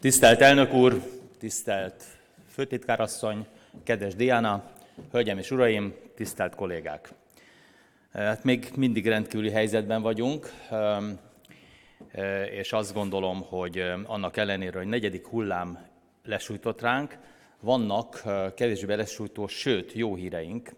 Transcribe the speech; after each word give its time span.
Tisztelt 0.00 0.40
elnök 0.40 0.72
úr, 0.72 1.02
tisztelt 1.38 2.04
főtitkárasszony, 2.48 3.46
kedves 3.84 4.14
Diana, 4.14 4.70
hölgyem 5.10 5.38
és 5.38 5.50
uraim, 5.50 5.94
tisztelt 6.14 6.54
kollégák! 6.54 7.12
Hát 8.12 8.44
még 8.44 8.70
mindig 8.76 9.06
rendkívüli 9.06 9.50
helyzetben 9.50 10.02
vagyunk, 10.02 10.52
és 12.50 12.72
azt 12.72 12.94
gondolom, 12.94 13.42
hogy 13.42 13.92
annak 14.04 14.36
ellenére, 14.36 14.78
hogy 14.78 14.86
negyedik 14.86 15.26
hullám 15.26 15.86
lesújtott 16.24 16.80
ránk, 16.80 17.18
vannak 17.60 18.22
kevésbé 18.54 18.94
lesújtó, 18.94 19.46
sőt, 19.46 19.92
jó 19.92 20.14
híreink. 20.14 20.70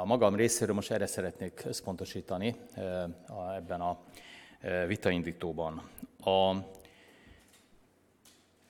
A 0.00 0.04
magam 0.04 0.34
részéről 0.34 0.74
most 0.74 0.90
erre 0.90 1.06
szeretnék 1.06 1.62
összpontosítani 1.66 2.56
ebben 3.56 3.80
a 3.80 3.98
vitaindítóban. 4.86 5.82
A 6.24 6.54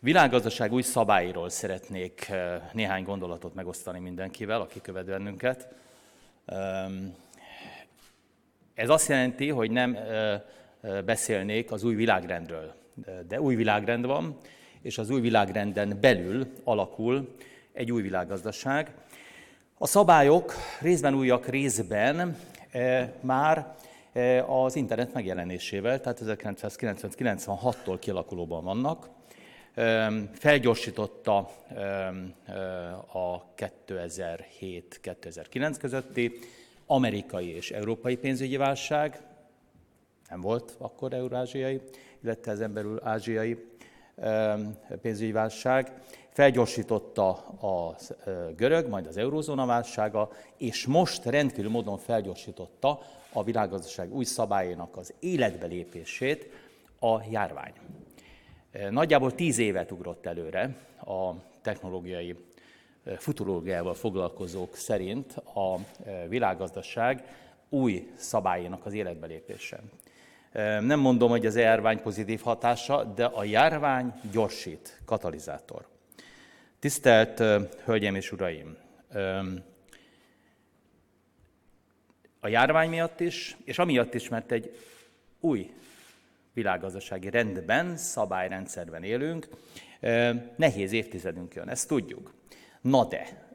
világgazdaság 0.00 0.72
új 0.72 0.82
szabályról 0.82 1.48
szeretnék 1.48 2.32
néhány 2.72 3.02
gondolatot 3.02 3.54
megosztani 3.54 3.98
mindenkivel, 3.98 4.60
aki 4.60 4.80
követ 4.80 5.04
bennünket. 5.04 5.68
Ez 8.74 8.88
azt 8.88 9.08
jelenti, 9.08 9.48
hogy 9.48 9.70
nem 9.70 9.98
beszélnék 11.04 11.72
az 11.72 11.84
új 11.84 11.94
világrendről, 11.94 12.74
de 13.28 13.40
új 13.40 13.54
világrend 13.54 14.06
van, 14.06 14.36
és 14.82 14.98
az 14.98 15.10
új 15.10 15.20
világrenden 15.20 15.98
belül 16.00 16.46
alakul 16.64 17.34
egy 17.72 17.92
új 17.92 18.02
világgazdaság. 18.02 18.94
A 19.78 19.86
szabályok 19.86 20.52
részben 20.80 21.14
újak, 21.14 21.46
részben 21.46 22.36
már 23.20 23.74
az 24.46 24.76
internet 24.76 25.12
megjelenésével, 25.12 26.00
tehát 26.00 26.22
1996-tól 26.24 27.96
kialakulóban 28.00 28.64
vannak. 28.64 29.08
Felgyorsította 30.32 31.36
a 33.12 33.54
2007-2009 33.54 35.76
közötti 35.80 36.38
amerikai 36.86 37.54
és 37.54 37.70
európai 37.70 38.16
pénzügyi 38.16 38.56
válság, 38.56 39.22
nem 40.28 40.40
volt 40.40 40.76
akkor 40.78 41.12
eurázsiai, 41.12 41.80
illetve 42.22 42.52
ezen 42.52 42.72
belül 42.72 43.00
ázsiai 43.02 43.64
pénzügyi 45.00 45.32
válság, 45.32 45.92
felgyorsította 46.30 47.30
a 47.46 47.96
görög, 48.56 48.88
majd 48.88 49.06
az 49.06 49.16
eurózóna 49.16 49.66
válsága, 49.66 50.30
és 50.56 50.86
most 50.86 51.24
rendkívül 51.24 51.70
módon 51.70 51.98
felgyorsította 51.98 53.00
a 53.32 53.44
világgazdaság 53.44 54.14
új 54.14 54.24
szabályának 54.24 54.96
az 54.96 55.14
életbelépését 55.20 56.50
a 57.00 57.22
járvány. 57.30 57.72
Nagyjából 58.90 59.34
tíz 59.34 59.58
évet 59.58 59.92
ugrott 59.92 60.26
előre 60.26 60.76
a 61.04 61.32
technológiai 61.62 62.36
futurológiával 63.16 63.94
foglalkozók 63.94 64.76
szerint 64.76 65.32
a 65.36 65.78
világgazdaság 66.28 67.24
új 67.68 68.10
szabályának 68.16 68.86
az 68.86 68.92
életbelépése. 68.92 69.80
Nem 70.80 71.00
mondom, 71.00 71.30
hogy 71.30 71.46
az 71.46 71.56
járvány 71.56 72.02
pozitív 72.02 72.40
hatása, 72.40 73.04
de 73.04 73.24
a 73.24 73.44
járvány 73.44 74.12
gyorsít, 74.32 75.00
katalizátor. 75.04 75.86
Tisztelt 76.78 77.38
Hölgyeim 77.84 78.14
és 78.14 78.32
Uraim! 78.32 78.76
A 82.40 82.48
járvány 82.48 82.88
miatt 82.88 83.20
is, 83.20 83.56
és 83.64 83.78
amiatt 83.78 84.14
is, 84.14 84.28
mert 84.28 84.52
egy 84.52 84.76
új 85.40 85.72
világgazdasági 86.58 87.30
rendben, 87.30 87.96
szabályrendszerben 87.96 89.02
élünk, 89.02 89.48
nehéz 90.56 90.92
évtizedünk 90.92 91.54
jön, 91.54 91.68
ezt 91.68 91.88
tudjuk. 91.88 92.34
Na 92.80 93.04
de, 93.04 93.52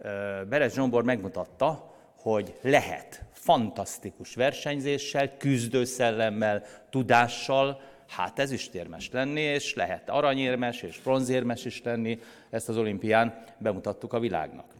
Beres 0.49 0.73
Zsombor 0.73 1.03
megmutatta, 1.03 1.95
hogy 2.15 2.53
lehet 2.61 3.23
fantasztikus 3.31 4.35
versenyzéssel, 4.35 5.37
küzdőszellemmel, 5.37 6.63
tudással, 6.89 7.81
hát 8.07 8.39
ez 8.39 8.51
is 8.51 8.69
térmes 8.69 9.09
lenni, 9.11 9.41
és 9.41 9.73
lehet 9.73 10.09
aranyérmes 10.09 10.81
és 10.81 10.99
bronzérmes 11.01 11.65
is 11.65 11.81
lenni, 11.83 12.19
ezt 12.49 12.69
az 12.69 12.77
olimpián 12.77 13.43
bemutattuk 13.57 14.13
a 14.13 14.19
világnak. 14.19 14.73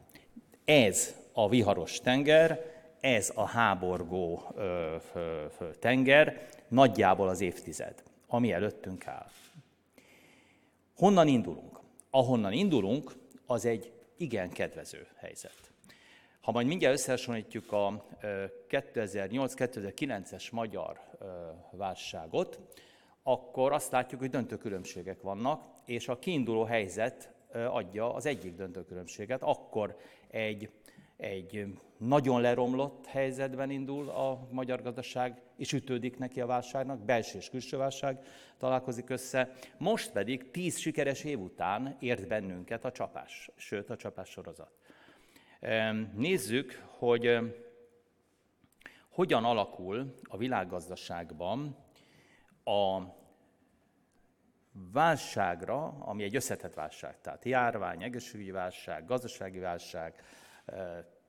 Ez 0.66 1.16
a 1.34 1.50
viharos 1.50 2.00
tenger, 2.00 2.60
ez 3.02 3.32
a 3.36 3.46
háborgó 3.46 4.44
ö, 4.56 4.96
ö, 5.14 5.20
ö, 5.60 5.66
tenger, 5.80 6.48
nagyjából 6.68 7.30
az 7.30 7.42
évtized, 7.42 8.04
ami 8.34 8.52
előttünk 8.52 9.08
áll. 9.08 9.30
Honnan 10.96 11.28
indulunk? 11.28 11.80
Ahonnan 12.10 12.54
indulunk, 12.54 13.14
az 13.46 13.66
egy 13.66 13.92
igen 14.18 14.50
kedvező 14.50 15.08
helyzet. 15.16 15.72
Ha 16.42 16.52
majd 16.52 16.68
mindjárt 16.68 16.96
összehasonlítjuk 16.96 17.72
a 17.72 18.06
2008-2009-es 18.70 20.52
magyar 20.52 21.00
válságot, 21.72 22.60
akkor 23.24 23.72
azt 23.72 23.92
látjuk, 23.92 24.20
hogy 24.20 24.30
döntő 24.30 24.58
különbségek 24.58 25.22
vannak, 25.22 25.66
és 25.86 26.08
a 26.08 26.20
kiinduló 26.20 26.64
helyzet 26.64 27.34
adja 27.52 28.14
az 28.14 28.26
egyik 28.26 28.56
döntő 28.56 28.86
különbséget. 28.86 29.42
Akkor 29.42 29.98
egy, 30.30 30.70
egy 31.18 31.66
nagyon 32.08 32.42
leromlott 32.42 33.06
helyzetben 33.06 33.70
indul 33.70 34.10
a 34.10 34.48
magyar 34.52 34.82
gazdaság, 34.82 35.42
és 35.56 35.74
ütődik 35.74 36.18
neki 36.18 36.42
a 36.42 36.46
válságnak, 36.46 37.00
belső 37.00 37.38
és 37.38 37.50
külső 37.50 37.78
válság 37.78 38.26
találkozik 38.58 39.10
össze. 39.10 39.52
Most 39.78 40.12
pedig 40.12 40.52
tíz 40.52 40.78
sikeres 40.78 41.24
év 41.24 41.40
után 41.40 41.98
ért 42.00 42.28
bennünket 42.28 42.86
a 42.86 42.92
csapás, 42.92 43.50
sőt 43.56 43.90
a 43.90 43.96
csapás 43.96 44.30
sorozat. 44.30 44.72
Nézzük, 46.16 46.84
hogy 46.88 47.38
hogyan 49.10 49.44
alakul 49.44 50.16
a 50.24 50.38
világgazdaságban 50.38 51.78
a 52.64 53.02
válságra, 54.72 55.86
ami 56.00 56.24
egy 56.24 56.36
összetett 56.36 56.74
válság, 56.74 57.22
tehát 57.22 57.46
járvány, 57.46 58.04
egészségügyi 58.04 58.52
válság, 58.52 59.06
gazdasági 59.06 59.60
válság, 59.60 60.24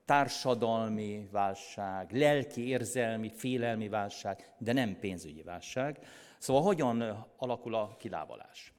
társadalmi 0.05 1.29
válság, 1.31 2.13
lelki, 2.13 2.67
érzelmi, 2.69 3.31
félelmi 3.31 3.89
válság, 3.89 4.53
de 4.59 4.73
nem 4.73 4.99
pénzügyi 4.99 5.43
válság. 5.43 5.99
Szóval 6.39 6.63
hogyan 6.63 7.27
alakul 7.37 7.75
a 7.75 7.97
kilábalás? 7.99 8.73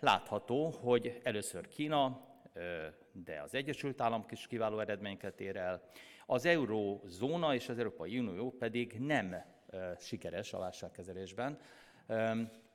Látható, 0.00 0.70
hogy 0.70 1.20
először 1.22 1.68
Kína, 1.68 2.20
de 3.12 3.40
az 3.44 3.54
Egyesült 3.54 4.00
Államok 4.00 4.32
is 4.32 4.46
kiváló 4.46 4.78
eredményeket 4.78 5.40
ér 5.40 5.56
el, 5.56 5.82
az 6.26 6.44
eurózóna 6.44 7.54
és 7.54 7.68
az 7.68 7.78
Európai 7.78 8.18
Unió 8.18 8.50
pedig 8.50 8.96
nem 8.98 9.44
sikeres 9.98 10.52
a 10.52 10.58
válságkezelésben. 10.58 11.58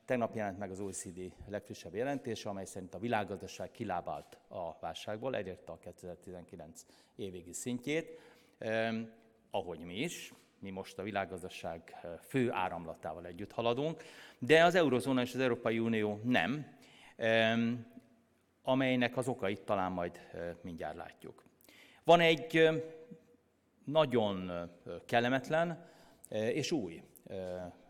Tegnap 0.08 0.34
jelent 0.34 0.58
meg 0.58 0.70
az 0.70 0.80
OECD 0.80 1.32
legfrissebb 1.48 1.94
jelentése, 1.94 2.48
amely 2.48 2.64
szerint 2.64 2.94
a 2.94 2.98
világgazdaság 2.98 3.70
kilábalt 3.70 4.38
a 4.48 4.78
válságból, 4.80 5.36
elérte 5.36 5.72
a 5.72 5.78
2019 5.78 6.84
évvégi 7.16 7.52
szintjét, 7.52 8.20
ahogy 9.50 9.78
mi 9.78 9.94
is, 9.94 10.32
mi 10.58 10.70
most 10.70 10.98
a 10.98 11.02
világgazdaság 11.02 12.06
fő 12.22 12.52
áramlatával 12.52 13.26
együtt 13.26 13.52
haladunk, 13.52 14.02
de 14.38 14.64
az 14.64 14.74
eurozóna 14.74 15.20
és 15.20 15.34
az 15.34 15.40
Európai 15.40 15.78
Unió 15.78 16.20
nem, 16.24 16.76
amelynek 18.62 19.16
az 19.16 19.28
okait 19.28 19.60
talán 19.60 19.92
majd 19.92 20.20
mindjárt 20.60 20.96
látjuk. 20.96 21.44
Van 22.04 22.20
egy 22.20 22.68
nagyon 23.84 24.52
kellemetlen 25.04 25.86
és 26.30 26.72
új 26.72 27.02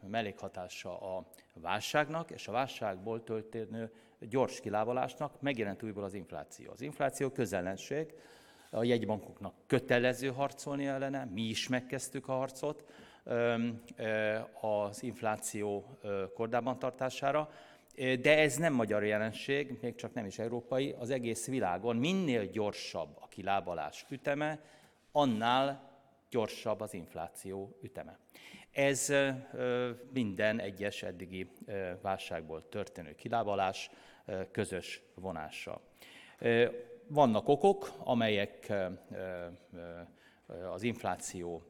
mellékhatása 0.01 1.17
a 1.17 1.27
válságnak, 1.53 2.31
és 2.31 2.49
a 2.49 2.53
válságból 2.53 3.25
történő 3.25 3.93
gyors 4.21 4.61
kilábalásnak 4.61 5.41
megjelent 5.41 5.83
újból 5.83 6.05
az 6.05 6.15
infláció. 6.15 6.71
Az 6.71 6.81
infláció 6.81 7.31
közellenség, 7.31 8.15
a 8.71 8.85
jegybankoknak 8.85 9.55
kötelező 9.67 10.29
harcolni 10.29 10.87
ellene, 10.87 11.25
mi 11.25 11.43
is 11.43 11.69
megkezdtük 11.69 12.29
a 12.29 12.33
harcot 12.33 12.85
az 14.61 15.03
infláció 15.03 15.99
kordában 16.35 16.79
tartására, 16.79 17.51
de 17.97 18.39
ez 18.39 18.57
nem 18.57 18.73
magyar 18.73 19.05
jelenség, 19.05 19.79
még 19.81 19.95
csak 19.95 20.15
nem 20.15 20.27
is 20.27 20.39
európai, 20.39 20.95
az 20.99 21.11
egész 21.11 21.47
világon 21.47 21.97
minél 21.97 22.47
gyorsabb 22.47 23.17
a 23.21 23.27
kilábalás 23.29 24.07
üteme, 24.09 24.61
annál 25.13 25.91
gyorsabb 26.31 26.81
az 26.81 26.95
infláció 26.95 27.79
üteme. 27.83 28.19
Ez 28.73 29.13
minden 30.13 30.61
egyes 30.61 31.03
eddigi 31.03 31.51
válságból 32.03 32.69
történő 32.69 33.15
kilábalás 33.15 33.91
közös 34.51 35.03
vonása. 35.15 35.81
Vannak 37.07 37.49
okok, 37.49 37.93
amelyek 37.99 38.73
az 40.71 40.83
infláció 40.83 41.63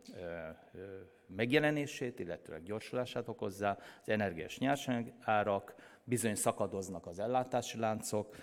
megjelenését, 1.27 2.19
illetőleg 2.19 2.63
gyorsulását 2.63 3.29
okozza, 3.29 3.79
az 4.03 4.09
energiás 4.09 4.59
nyersanyagárak, 4.59 5.75
bizony 6.05 6.35
szakadoznak 6.35 7.07
az 7.07 7.19
ellátási 7.19 7.79
láncok, 7.79 8.37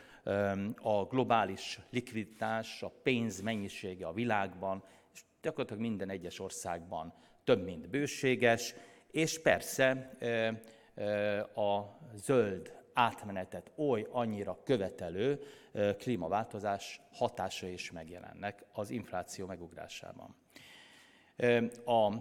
a 0.82 1.06
globális 1.06 1.80
likviditás, 1.90 2.84
a 2.84 2.92
pénz 3.04 3.42
mennyisége 3.42 4.08
a 4.08 4.14
világban, 4.14 4.84
és 5.14 5.22
gyakorlatilag 5.42 5.82
minden 5.82 6.10
egyes 6.10 6.40
országban 6.40 7.14
több, 7.46 7.64
mint 7.64 7.90
bőséges, 7.90 8.74
és 9.12 9.42
persze 9.42 10.18
a 11.56 11.82
zöld 12.14 12.76
átmenetet 12.94 13.72
oly 13.76 14.08
annyira 14.12 14.60
követelő 14.64 15.42
klímaváltozás 15.98 17.02
hatása 17.12 17.68
is 17.68 17.92
megjelennek 17.92 18.66
az 18.72 18.90
infláció 18.90 19.46
megugrásában. 19.46 20.36
A 21.86 22.14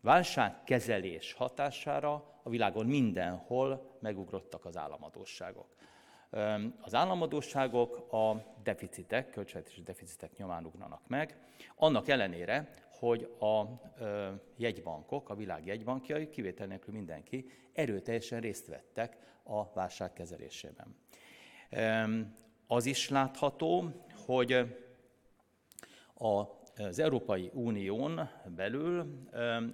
válságkezelés 0.00 1.32
hatására 1.32 2.40
a 2.42 2.50
világon 2.50 2.86
mindenhol 2.86 3.98
megugrottak 4.00 4.64
az 4.64 4.76
államadóságok. 4.76 5.76
Az 6.80 6.94
államadóságok 6.94 8.12
a 8.12 8.54
deficitek, 8.62 9.30
költségvetési 9.30 9.82
deficitek 9.82 10.36
nyomán 10.36 10.64
ugranak 10.64 11.00
meg, 11.06 11.38
annak 11.76 12.08
ellenére, 12.08 12.70
hogy 12.98 13.30
a 13.40 13.62
jegybankok, 14.56 15.28
a 15.28 15.34
világ 15.34 15.66
jegybankjai, 15.66 16.28
kivétel 16.28 16.66
nélkül 16.66 16.94
mindenki, 16.94 17.50
erőteljesen 17.72 18.40
részt 18.40 18.66
vettek 18.66 19.16
a 19.42 19.72
válság 19.72 20.12
kezelésében. 20.12 20.96
Az 22.66 22.86
is 22.86 23.08
látható, 23.08 23.90
hogy 24.26 24.52
a 26.14 26.56
az 26.78 26.98
Európai 26.98 27.50
Unión 27.52 28.30
belül 28.56 29.20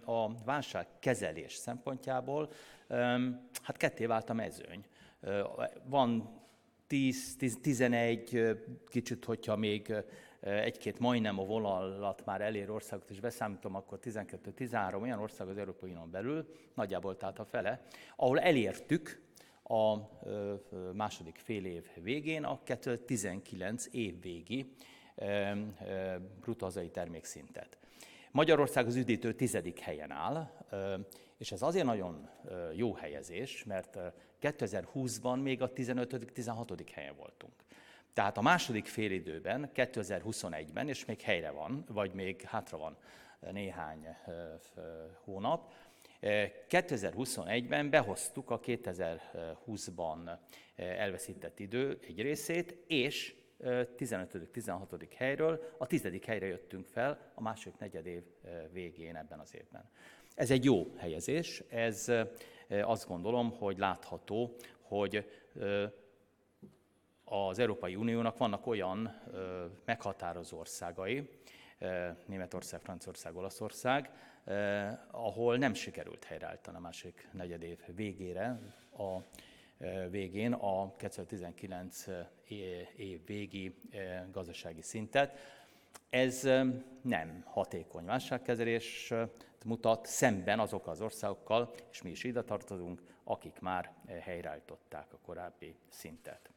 a 0.05 0.43
válságkezelés 0.44 1.53
szempontjából 1.53 2.50
hát 3.62 3.76
ketté 3.76 4.06
vált 4.06 4.31
a 4.31 4.35
mezőny. 4.35 4.85
Van 5.85 6.41
10-11, 6.88 8.59
kicsit, 8.88 9.25
hogyha 9.25 9.56
még 9.56 9.94
egy-két 10.44 10.99
majdnem 10.99 11.38
a 11.38 11.44
vonalat 11.44 12.25
már 12.25 12.41
elér 12.41 12.70
országot, 12.70 13.11
és 13.11 13.20
beszámítom, 13.20 13.75
akkor 13.75 13.99
12-13 14.02 15.00
olyan 15.00 15.19
ország 15.19 15.49
az 15.49 15.58
Európai 15.58 15.91
Unión 15.91 16.11
belül, 16.11 16.49
nagyjából 16.75 17.17
tehát 17.17 17.38
a 17.38 17.44
fele, 17.44 17.82
ahol 18.17 18.41
elértük 18.41 19.23
a 19.62 19.96
második 20.93 21.37
fél 21.37 21.64
év 21.64 21.87
végén 22.02 22.44
a 22.44 22.61
2019 22.62 23.87
év 23.91 24.20
végi 24.20 24.75
bruttó 26.41 26.64
hazai 26.64 26.90
termékszintet. 26.90 27.79
Magyarország 28.31 28.87
az 28.87 28.97
üdítő 28.97 29.32
tizedik 29.32 29.79
helyen 29.79 30.11
áll, 30.11 30.50
és 31.38 31.52
ez 31.52 31.62
azért 31.62 31.87
nagyon 31.87 32.29
jó 32.75 32.94
helyezés, 32.94 33.64
mert 33.64 33.99
2020-ban 34.40 35.43
még 35.43 35.62
a 35.62 35.73
15.-16. 35.73 36.88
helyen 36.93 37.17
voltunk. 37.17 37.52
Tehát 38.14 38.37
a 38.37 38.43
második 38.43 38.87
félidőben, 38.87 39.70
2021-ben, 39.75 40.88
és 40.88 41.05
még 41.05 41.20
helyre 41.20 41.50
van, 41.50 41.84
vagy 41.88 42.12
még 42.12 42.43
hátra 42.43 42.78
van 42.78 42.96
néhány 43.52 44.06
hónap, 45.25 45.72
2021-ben 46.20 47.90
behoztuk 47.90 48.50
a 48.50 48.61
2020-ban 48.61 50.38
elveszített 50.76 51.58
idő 51.58 51.99
egy 52.06 52.20
részét, 52.20 52.76
és 52.87 53.34
15.-16. 53.61 55.08
helyről 55.16 55.75
a 55.78 55.87
10. 55.87 56.08
helyre 56.26 56.46
jöttünk 56.46 56.87
fel 56.87 57.32
a 57.34 57.43
második 57.43 57.78
negyed 57.78 58.06
év 58.06 58.22
végén 58.72 59.16
ebben 59.16 59.38
az 59.38 59.55
évben. 59.55 59.90
Ez 60.34 60.50
egy 60.50 60.64
jó 60.64 60.94
helyezés, 60.96 61.62
ez 61.69 62.12
azt 62.69 63.08
gondolom, 63.08 63.50
hogy 63.50 63.78
látható, 63.78 64.55
hogy 64.81 65.31
az 67.25 67.59
Európai 67.59 67.97
Uniónak 67.97 68.38
vannak 68.38 68.67
olyan 68.67 69.21
meghatározó 69.85 70.59
országai, 70.59 71.29
Németország, 72.26 72.81
Franciaország, 72.81 73.37
Olaszország, 73.37 74.11
ahol 75.11 75.56
nem 75.56 75.75
sikerült 75.75 76.25
helyreállítani 76.25 76.76
a 76.76 76.81
másik 76.81 77.29
negyed 77.32 77.62
év 77.62 77.79
végére 77.87 78.61
a 78.99 79.19
végén 80.11 80.53
a 80.53 80.97
2019 80.97 82.06
év 82.97 83.26
végi 83.26 83.75
gazdasági 84.31 84.82
szintet. 84.82 85.38
Ez 86.11 86.43
nem 87.03 87.43
hatékony 87.47 88.05
válságkezelés 88.05 89.12
mutat 89.65 90.06
szemben 90.06 90.61
azok 90.61 90.87
az 90.87 91.00
országokkal, 91.00 91.75
és 91.91 92.03
mi 92.03 92.11
is 92.11 92.25
ide 92.25 92.43
tartozunk, 92.43 93.03
akik 93.25 93.61
már 93.61 93.93
helyreállították 94.21 95.12
a 95.12 95.19
korábbi 95.25 95.76
szintet. 95.88 96.50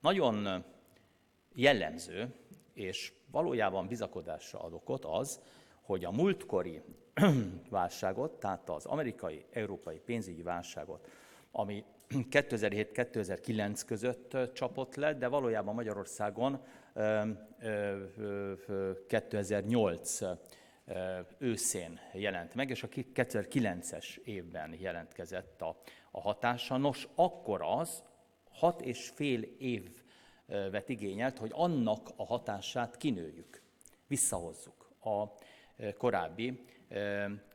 Nagyon 0.00 0.64
jellemző, 1.54 2.34
és 2.72 3.12
valójában 3.30 3.86
bizakodásra 3.86 4.60
ad 4.60 4.72
okot 4.72 5.04
az, 5.04 5.40
hogy 5.82 6.04
a 6.04 6.10
múltkori 6.10 6.82
válságot, 7.70 8.32
tehát 8.32 8.70
az 8.70 8.86
amerikai-európai 8.86 9.98
pénzügyi 9.98 10.42
válságot, 10.42 11.08
ami 11.50 11.84
2007-2009 12.30 13.82
között 13.86 14.36
csapott 14.52 14.94
le, 14.94 15.14
de 15.14 15.28
valójában 15.28 15.74
Magyarországon 15.74 16.60
2008 19.06 20.20
őszén 21.38 22.00
jelent 22.12 22.54
meg, 22.54 22.70
és 22.70 22.82
a 22.82 22.88
2009-es 22.88 24.16
évben 24.16 24.74
jelentkezett 24.78 25.62
a, 25.62 25.80
a 26.14 26.20
hatása. 26.20 26.76
Nos, 26.76 27.08
akkor 27.14 27.62
az 27.62 28.02
hat 28.50 28.80
és 28.80 29.08
fél 29.08 29.42
évet 29.58 30.88
igényelt, 30.88 31.38
hogy 31.38 31.50
annak 31.54 32.08
a 32.16 32.24
hatását 32.24 32.96
kinőjük, 32.96 33.62
visszahozzuk 34.06 34.90
a 35.00 35.24
korábbi 35.96 36.64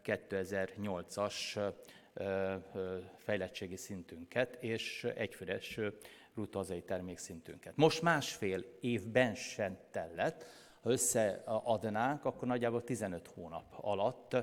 2008-as 0.04 1.74
fejlettségi 3.18 3.76
szintünket 3.76 4.56
és 4.64 5.04
egyfőres 5.16 5.80
bruttó 6.34 6.64
termékszintünket. 6.64 7.76
Most 7.76 8.02
másfél 8.02 8.64
évben 8.82 9.36
sem 9.36 9.78
tellett, 9.92 10.46
ha 10.82 10.90
összeadnánk, 10.90 12.26
akkor 12.26 12.48
nagyjából 12.48 12.84
15 12.84 13.28
hónap 13.28 13.78
alatt 13.82 14.36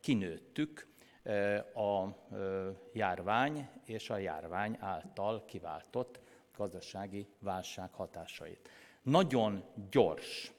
kinőttük 0.00 0.89
a 1.74 2.06
járvány 2.92 3.68
és 3.84 4.10
a 4.10 4.16
járvány 4.16 4.76
által 4.80 5.44
kiváltott 5.44 6.20
gazdasági 6.56 7.26
válság 7.38 7.92
hatásait. 7.92 8.68
Nagyon 9.02 9.64
gyors, 9.90 10.52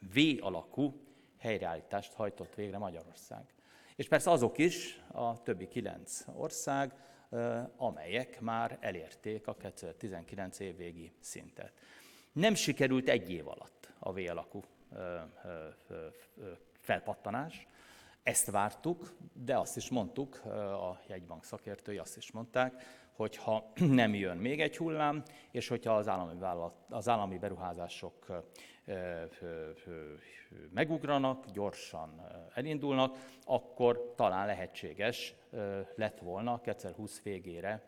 V-alakú 0.00 1.00
helyreállítást 1.38 2.12
hajtott 2.12 2.54
végre 2.54 2.78
Magyarország. 2.78 3.54
És 3.96 4.08
persze 4.08 4.30
azok 4.30 4.58
is, 4.58 5.02
a 5.12 5.42
többi 5.42 5.68
kilenc 5.68 6.24
ország, 6.34 6.94
amelyek 7.76 8.40
már 8.40 8.78
elérték 8.80 9.46
a 9.46 9.54
2019 9.54 10.58
évvégi 10.58 11.12
szintet. 11.20 11.72
Nem 12.32 12.54
sikerült 12.54 13.08
egy 13.08 13.30
év 13.30 13.48
alatt 13.48 13.92
a 13.98 14.12
V 14.12 14.16
alakú 14.28 14.60
felpattanás, 16.80 17.66
ezt 18.26 18.50
vártuk, 18.50 19.16
de 19.32 19.58
azt 19.58 19.76
is 19.76 19.90
mondtuk, 19.90 20.44
a 20.44 21.00
jegybank 21.08 21.44
szakértői 21.44 21.98
azt 21.98 22.16
is 22.16 22.32
mondták, 22.32 22.82
hogy 23.12 23.36
ha 23.36 23.72
nem 24.00 24.14
jön 24.14 24.36
még 24.36 24.60
egy 24.60 24.76
hullám, 24.76 25.22
és 25.50 25.68
hogyha 25.68 25.96
az 25.96 26.08
állami, 26.08 26.38
vállalat, 26.38 26.74
az 26.88 27.08
állami 27.08 27.38
beruházások 27.38 28.42
megugranak, 30.74 31.46
gyorsan 31.46 32.26
elindulnak, 32.54 33.16
akkor 33.44 34.12
talán 34.16 34.46
lehetséges 34.46 35.34
lett 35.94 36.18
volna 36.18 36.60
2020 36.60 37.22
végére 37.22 37.84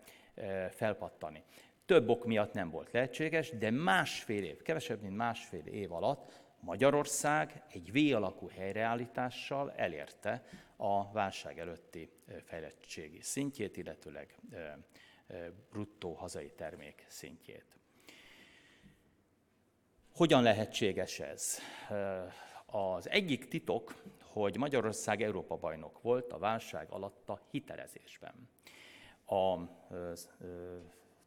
felpattani. 0.71 1.43
Több 1.87 2.09
ok 2.09 2.25
miatt 2.25 2.53
nem 2.53 2.71
volt 2.71 2.93
lehetséges, 2.93 3.51
de 3.51 3.71
másfél 3.71 4.45
év, 4.45 4.63
kevesebb, 4.63 5.01
mint 5.01 5.17
másfél 5.17 5.67
év 5.67 5.93
alatt 5.93 6.41
Magyarország 6.61 7.63
egy 7.73 7.93
V-alakú 7.93 8.49
helyreállítással 8.49 9.73
elérte 9.73 10.45
a 10.77 11.13
válság 11.13 11.59
előtti 11.59 12.11
fejlettségi 12.45 13.21
szintjét, 13.23 13.77
illetőleg 13.77 14.39
bruttó 15.71 16.13
hazai 16.13 16.53
termék 16.57 17.05
szintjét. 17.09 17.79
Hogyan 20.15 20.43
lehetséges 20.43 21.21
ez? 21.21 21.59
Az 22.67 23.09
egyik 23.09 23.49
titok, 23.49 24.03
hogy 24.23 24.57
Magyarország 24.57 25.23
Európa 25.23 25.57
bajnok 25.57 26.03
volt 26.03 26.33
a 26.33 26.39
válság 26.39 26.91
alatt 26.91 27.29
a 27.29 27.41
hitelezésben. 27.51 28.49
A 29.25 29.57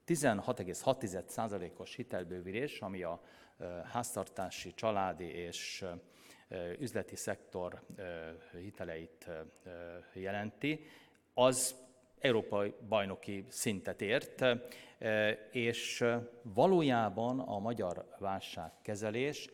16,6%-os 0.07 1.95
hitelbővülés, 1.95 2.79
ami 2.79 3.03
a 3.03 3.21
háztartási, 3.91 4.73
családi 4.73 5.25
és 5.25 5.85
üzleti 6.79 7.15
szektor 7.15 7.81
hiteleit 8.51 9.29
jelenti, 10.13 10.85
az 11.33 11.75
európai 12.19 12.73
bajnoki 12.87 13.45
szintet 13.49 14.01
ért, 14.01 14.45
és 15.51 16.05
valójában 16.41 17.39
a 17.39 17.59
magyar 17.59 18.15
válságkezelés 18.19 19.49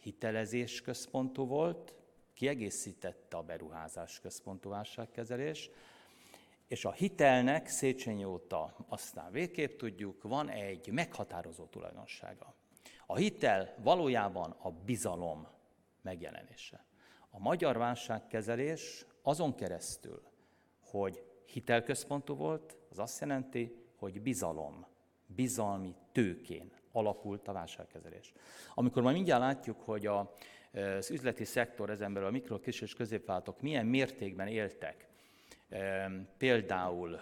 hitelezés 0.00 0.80
központú 0.80 1.46
volt, 1.46 1.94
kiegészítette 2.34 3.36
a 3.36 3.42
beruházás 3.42 4.20
központú 4.20 4.70
válságkezelés, 4.70 5.70
és 6.66 6.84
a 6.84 6.92
hitelnek 6.92 7.68
Széchenyi 7.68 8.24
óta 8.24 8.74
aztán 8.88 9.32
végképp 9.32 9.78
tudjuk, 9.78 10.22
van 10.22 10.48
egy 10.48 10.90
meghatározó 10.90 11.64
tulajdonsága. 11.64 12.54
A 13.06 13.16
hitel 13.16 13.74
valójában 13.82 14.50
a 14.50 14.70
bizalom 14.70 15.46
megjelenése. 16.02 16.84
A 17.30 17.38
magyar 17.38 17.76
válságkezelés 17.78 19.06
azon 19.22 19.54
keresztül, 19.54 20.22
hogy 20.80 21.22
hitelközpontú 21.44 22.34
volt, 22.34 22.76
az 22.90 22.98
azt 22.98 23.20
jelenti, 23.20 23.84
hogy 23.96 24.20
bizalom, 24.20 24.86
bizalmi 25.26 25.94
tőkén 26.12 26.72
alapult 26.92 27.48
a 27.48 27.52
válságkezelés. 27.52 28.32
Amikor 28.74 29.02
majd 29.02 29.14
mindjárt 29.14 29.40
látjuk, 29.40 29.80
hogy 29.80 30.06
a, 30.06 30.34
az 30.98 31.10
üzleti 31.10 31.44
szektor, 31.44 31.90
ezen 31.90 32.12
belül 32.12 32.28
a 32.28 32.30
mikro, 32.30 32.60
kis 32.60 32.80
és 32.80 32.94
középvállalatok 32.94 33.60
milyen 33.60 33.86
mértékben 33.86 34.48
éltek, 34.48 35.08
például 36.36 37.20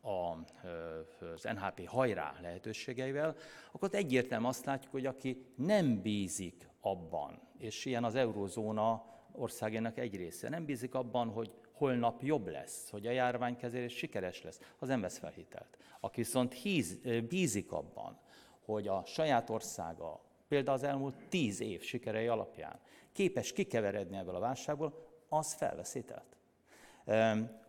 az 0.00 1.42
NHP 1.42 1.86
hajrá 1.86 2.34
lehetőségeivel, 2.40 3.36
akkor 3.72 3.88
ott 3.88 3.94
egyértelműen 3.94 4.50
azt 4.50 4.64
látjuk, 4.64 4.92
hogy 4.92 5.06
aki 5.06 5.46
nem 5.56 6.02
bízik 6.02 6.68
abban, 6.80 7.40
és 7.58 7.84
ilyen 7.84 8.04
az 8.04 8.14
eurózóna 8.14 9.04
országének 9.32 9.98
egy 9.98 10.16
része, 10.16 10.48
nem 10.48 10.64
bízik 10.64 10.94
abban, 10.94 11.28
hogy 11.28 11.52
holnap 11.72 12.22
jobb 12.22 12.48
lesz, 12.48 12.90
hogy 12.90 13.06
a 13.06 13.10
járványkezelés 13.10 13.96
sikeres 13.96 14.42
lesz, 14.42 14.60
az 14.78 14.88
nem 14.88 15.00
vesz 15.00 15.18
fel 15.18 15.30
hitelt. 15.30 15.78
Aki 16.00 16.20
viszont 16.20 16.52
híz, 16.52 16.98
bízik 17.28 17.72
abban, 17.72 18.18
hogy 18.64 18.88
a 18.88 19.02
saját 19.06 19.50
országa, 19.50 20.20
például 20.48 20.76
az 20.76 20.82
elmúlt 20.82 21.14
tíz 21.28 21.60
év 21.60 21.82
sikerei 21.82 22.26
alapján 22.26 22.80
képes 23.12 23.52
kikeveredni 23.52 24.16
ebből 24.16 24.34
a 24.34 24.38
válságból, 24.38 25.08
az 25.28 25.54
felvesz 25.54 25.92
hitelt. 25.92 26.36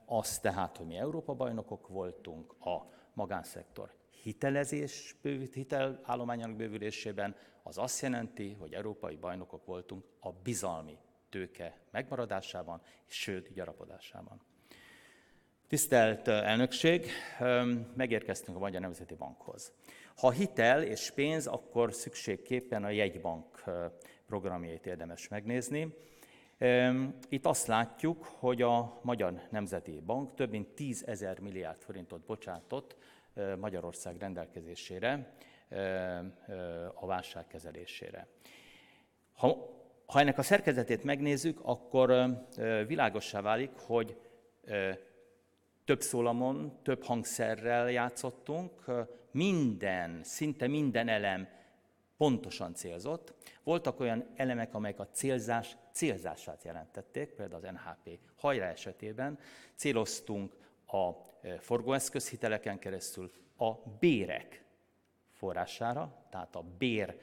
Az 0.06 0.40
tehát, 0.40 0.78
hogy 0.78 0.86
mi 0.86 0.98
Európa 0.98 1.34
bajnokok 1.34 1.88
voltunk 1.88 2.56
a 2.60 2.90
magánszektor 3.14 3.94
hitelezés, 4.26 5.16
hitelállományának 5.54 6.56
bővülésében, 6.56 7.36
az 7.64 7.78
azt 7.78 8.02
jelenti, 8.02 8.54
hogy 8.60 8.74
európai 8.74 9.16
bajnokok 9.16 9.66
voltunk 9.66 10.04
a 10.20 10.32
bizalmi 10.32 10.98
tőke 11.30 11.78
megmaradásában, 11.92 12.82
sőt, 13.06 13.54
gyarapodásában. 13.54 14.42
Tisztelt 15.68 16.28
elnökség, 16.28 17.08
megérkeztünk 17.96 18.58
a 18.58 18.60
Magyar 18.60 18.82
Nemzeti 18.82 19.16
Bankhoz. 19.16 19.74
Ha 20.16 20.32
hitel 20.32 20.84
és 20.84 21.12
pénz, 21.12 21.48
akkor 21.48 21.94
szükségképpen 21.94 22.84
a 22.84 22.90
jegybank 22.90 23.64
programjait 24.26 24.86
érdemes 24.86 25.28
megnézni. 25.28 25.94
Itt 27.30 27.46
azt 27.46 27.68
látjuk, 27.68 28.24
hogy 28.24 28.62
a 28.62 29.00
Magyar 29.02 29.42
Nemzeti 29.50 30.02
Bank 30.06 30.36
több 30.36 30.50
mint 30.50 30.68
10 30.68 31.04
ezer 31.08 31.40
milliárd 31.40 31.78
forintot 31.78 32.26
bocsátott 32.26 32.98
Magyarország 33.60 34.18
rendelkezésére 34.20 35.36
a 36.94 37.06
válság 37.06 37.48
kezelésére. 37.48 38.28
Ha, 39.34 39.70
ha 40.06 40.20
ennek 40.20 40.38
a 40.38 40.42
szerkezetét 40.42 41.04
megnézzük, 41.04 41.60
akkor 41.62 42.36
világossá 42.88 43.42
válik, 43.42 43.72
hogy 43.78 44.18
több 45.86 46.02
szólamon, 46.02 46.80
több 46.84 47.04
hangszerrel 47.04 47.92
játszottunk, 47.92 48.86
minden, 49.32 50.24
szinte 50.24 50.68
minden 50.68 51.08
elem 51.08 51.48
pontosan 52.18 52.74
célzott. 52.74 53.34
Voltak 53.64 54.00
olyan 54.00 54.26
elemek, 54.36 54.74
amelyek 54.74 55.00
a 55.00 55.08
célzás 55.08 55.78
célzását 55.92 56.64
jelentették, 56.64 57.30
például 57.30 57.66
az 57.66 57.72
NHP 57.72 58.20
hajrá 58.36 58.68
esetében 58.68 59.40
céloztunk 59.76 60.56
a 60.88 61.12
forgóeszközhiteleken 61.60 62.80
keresztül 62.80 63.32
a 63.58 63.72
bérek 64.00 64.64
forrására, 65.32 66.26
tehát 66.30 66.56
a 66.56 66.64
bér 66.78 67.18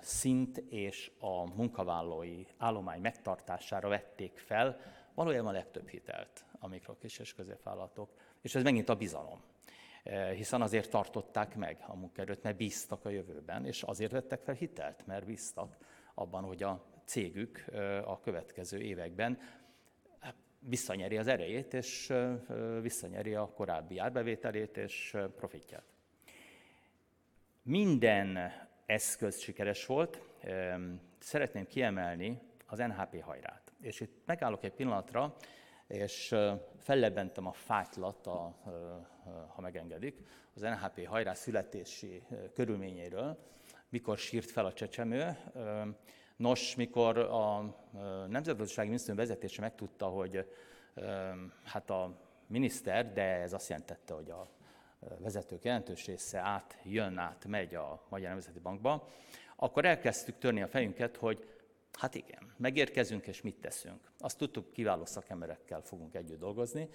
szint 0.00 0.58
és 0.58 1.10
a 1.18 1.54
munkavállalói 1.54 2.46
állomány 2.56 3.00
megtartására 3.00 3.88
vették 3.88 4.38
fel 4.38 4.80
valójában 5.14 5.48
a 5.48 5.56
legtöbb 5.56 5.88
hitelt 5.88 6.44
a 6.58 6.66
mikro- 6.68 7.04
és 7.04 7.34
középvállalatok, 7.34 8.10
és 8.40 8.54
ez 8.54 8.62
megint 8.62 8.88
a 8.88 8.94
bizalom. 8.94 9.40
Hiszen 10.34 10.62
azért 10.62 10.90
tartották 10.90 11.56
meg 11.56 11.84
a 11.86 11.96
munkaerőt, 11.96 12.42
mert 12.42 12.56
bíztak 12.56 13.04
a 13.04 13.08
jövőben, 13.08 13.66
és 13.66 13.82
azért 13.82 14.12
vettek 14.12 14.40
fel 14.40 14.54
hitelt, 14.54 15.06
mert 15.06 15.26
bíztak 15.26 15.76
abban, 16.14 16.44
hogy 16.44 16.62
a 16.62 16.84
cégük 17.04 17.64
a 18.04 18.20
következő 18.20 18.80
években 18.80 19.38
visszanyeri 20.58 21.16
az 21.16 21.26
erejét, 21.26 21.74
és 21.74 22.12
visszanyeri 22.80 23.34
a 23.34 23.46
korábbi 23.46 23.98
árbevételét 23.98 24.76
és 24.76 25.16
profitját. 25.36 25.84
Minden 27.62 28.52
eszköz 28.86 29.40
sikeres 29.40 29.86
volt. 29.86 30.20
Szeretném 31.18 31.66
kiemelni 31.66 32.40
az 32.66 32.78
NHP 32.78 33.22
hajrát. 33.22 33.72
És 33.80 34.00
itt 34.00 34.22
megállok 34.26 34.64
egy 34.64 34.72
pillanatra, 34.72 35.36
és 35.86 36.34
fellebbentem 36.78 37.46
a 37.46 37.52
fájtlat, 37.52 38.26
a, 38.26 38.54
ha 39.54 39.60
megengedik, 39.60 40.18
az 40.54 40.60
NHP 40.60 41.06
hajrá 41.06 41.34
születési 41.34 42.22
körülményéről, 42.54 43.38
mikor 43.88 44.18
sírt 44.18 44.50
fel 44.50 44.64
a 44.64 44.72
csecsemő. 44.72 45.36
Nos, 46.36 46.74
mikor 46.74 47.18
a 47.18 47.76
Nemzetgazdasági 48.28 48.88
Minisztérium 48.88 49.26
vezetése 49.26 49.60
megtudta, 49.60 50.06
hogy 50.06 50.50
hát 51.64 51.90
a 51.90 52.18
miniszter, 52.46 53.12
de 53.12 53.22
ez 53.22 53.52
azt 53.52 53.68
jelentette, 53.68 54.14
hogy 54.14 54.30
a 54.30 54.48
vezetők 55.18 55.64
jelentős 55.64 56.06
része 56.06 56.38
át, 56.38 56.78
jön 56.82 57.18
át, 57.18 57.44
megy 57.44 57.74
a 57.74 58.06
Magyar 58.08 58.30
Nemzeti 58.30 58.58
Bankba, 58.58 59.08
akkor 59.56 59.84
elkezdtük 59.84 60.38
törni 60.38 60.62
a 60.62 60.68
fejünket, 60.68 61.16
hogy 61.16 61.48
hát 61.92 62.14
igen, 62.14 62.54
megérkezünk 62.56 63.26
és 63.26 63.42
mit 63.42 63.60
teszünk. 63.60 64.10
Azt 64.18 64.38
tudtuk, 64.38 64.72
kiváló 64.72 65.04
szakemberekkel 65.04 65.80
fogunk 65.80 66.14
együtt 66.14 66.38
dolgozni, 66.38 66.88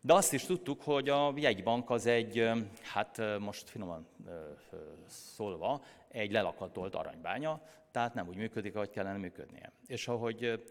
de 0.00 0.14
azt 0.14 0.32
is 0.32 0.44
tudtuk, 0.44 0.82
hogy 0.82 1.08
a 1.08 1.32
jegybank 1.36 1.90
az 1.90 2.06
egy, 2.06 2.50
hát 2.82 3.38
most 3.38 3.68
finoman 3.68 4.08
szólva, 5.06 5.82
egy 6.08 6.32
lelakatolt 6.32 6.94
aranybánya, 6.94 7.62
tehát 7.90 8.14
nem 8.14 8.28
úgy 8.28 8.36
működik, 8.36 8.74
ahogy 8.74 8.90
kellene 8.90 9.18
működnie. 9.18 9.72
És 9.86 10.08
ahogy 10.08 10.62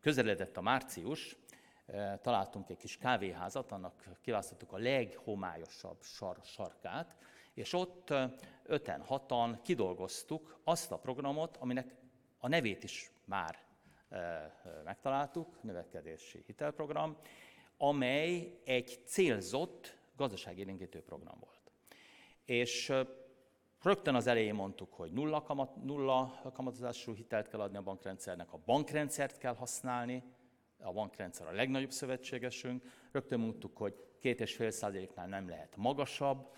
közeledett 0.00 0.56
a 0.56 0.60
március, 0.60 1.36
találtunk 2.22 2.70
egy 2.70 2.76
kis 2.76 2.96
kávéházat, 2.96 3.72
annak 3.72 4.04
kiválasztottuk 4.20 4.72
a 4.72 4.78
leghomályosabb 4.78 6.02
sar, 6.02 6.36
sarkát, 6.44 7.16
és 7.54 7.72
ott 7.72 8.14
öten, 8.62 9.00
hatan 9.00 9.60
kidolgoztuk 9.62 10.60
azt 10.64 10.92
a 10.92 10.98
programot, 10.98 11.56
aminek 11.56 11.94
a 12.38 12.48
nevét 12.48 12.84
is 12.84 13.10
már 13.24 13.58
megtaláltuk, 14.84 15.62
növekedési 15.62 16.42
hitelprogram, 16.46 17.16
amely 17.76 18.58
egy 18.64 19.00
célzott 19.04 19.98
gazdaságélénkítő 20.16 21.00
program 21.00 21.38
volt. 21.40 21.72
És 22.44 22.92
rögtön 23.82 24.14
az 24.14 24.26
elején 24.26 24.54
mondtuk, 24.54 24.94
hogy 24.94 25.12
nulla, 25.12 25.42
kamat, 25.42 25.76
nulla 25.76 26.40
kamatozású 26.52 27.14
hitelt 27.14 27.48
kell 27.48 27.60
adni 27.60 27.76
a 27.76 27.82
bankrendszernek, 27.82 28.52
a 28.52 28.58
bankrendszert 28.64 29.38
kell 29.38 29.54
használni, 29.54 30.22
a 30.78 30.92
bankrendszer 30.92 31.46
a 31.46 31.52
legnagyobb 31.52 31.90
szövetségesünk. 31.90 32.84
Rögtön 33.12 33.40
mondtuk, 33.40 33.76
hogy 33.76 33.94
két 34.18 34.40
és 34.40 34.54
fél 34.54 34.70
százaléknál 34.70 35.26
nem 35.26 35.48
lehet 35.48 35.76
magasabb 35.76 36.52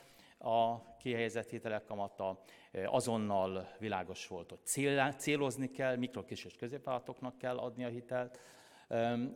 a 0.45 0.95
kihelyezett 0.99 1.49
hitelek 1.49 1.85
kamata. 1.85 2.43
Azonnal 2.85 3.69
világos 3.79 4.27
volt, 4.27 4.51
hogy 4.51 4.65
cél, 4.65 5.13
célozni 5.13 5.71
kell, 5.71 5.97
mikro, 5.97 6.25
kis 6.25 6.45
és 6.45 6.57
középvállalatoknak 6.57 7.39
kell 7.39 7.57
adni 7.57 7.85
a 7.85 7.89
hitelt. 7.89 8.41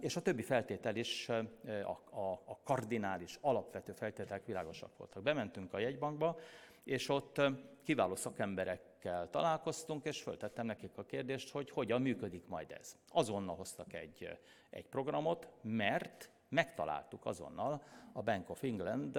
És 0.00 0.16
a 0.16 0.22
többi 0.22 0.42
feltétel 0.42 0.96
is, 0.96 1.28
a, 1.28 2.18
a, 2.20 2.42
a 2.44 2.58
kardinális, 2.64 3.38
alapvető 3.40 3.92
feltételek 3.92 4.46
világosak 4.46 4.96
voltak. 4.96 5.22
Bementünk 5.22 5.72
a 5.72 5.78
jegybankba, 5.78 6.38
és 6.84 7.08
ott 7.08 7.40
kiváló 7.84 8.14
szakemberekkel 8.14 9.30
találkoztunk, 9.30 10.04
és 10.04 10.22
föltettem 10.22 10.66
nekik 10.66 10.98
a 10.98 11.04
kérdést, 11.04 11.50
hogy 11.50 11.70
hogyan 11.70 12.02
működik 12.02 12.46
majd 12.46 12.70
ez. 12.78 12.96
Azonnal 13.12 13.56
hoztak 13.56 13.92
egy, 13.92 14.38
egy 14.70 14.86
programot, 14.86 15.48
mert 15.62 16.30
megtaláltuk 16.48 17.26
azonnal 17.26 17.82
a 18.12 18.22
Bank 18.22 18.50
of 18.50 18.62
England 18.62 19.18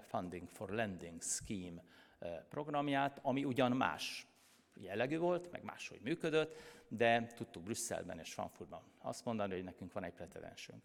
Funding 0.00 0.48
for 0.48 0.70
Lending 0.70 1.22
Scheme 1.22 1.82
programját, 2.48 3.18
ami 3.22 3.44
ugyan 3.44 3.72
más 3.72 4.26
jellegű 4.74 5.18
volt, 5.18 5.50
meg 5.50 5.62
máshogy 5.62 6.00
működött, 6.00 6.56
de 6.88 7.26
tudtuk 7.26 7.62
Brüsszelben 7.62 8.18
és 8.18 8.32
Frankfurtban 8.32 8.82
azt 8.98 9.24
mondani, 9.24 9.54
hogy 9.54 9.64
nekünk 9.64 9.92
van 9.92 10.04
egy 10.04 10.12
precedensünk. 10.12 10.82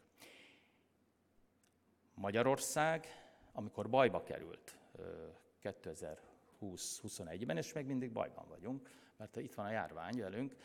Magyarország, 2.14 3.08
amikor 3.54 3.90
bajba 3.90 4.24
került 4.24 4.78
2020-21-ben, 5.64 7.58
és 7.58 7.74
még 7.74 7.86
mindig 7.86 8.12
bajban 8.12 8.46
vagyunk, 8.48 8.90
mert 9.18 9.36
itt 9.36 9.54
van 9.54 9.66
a 9.66 9.72
járvány 9.72 10.20
velünk, 10.20 10.56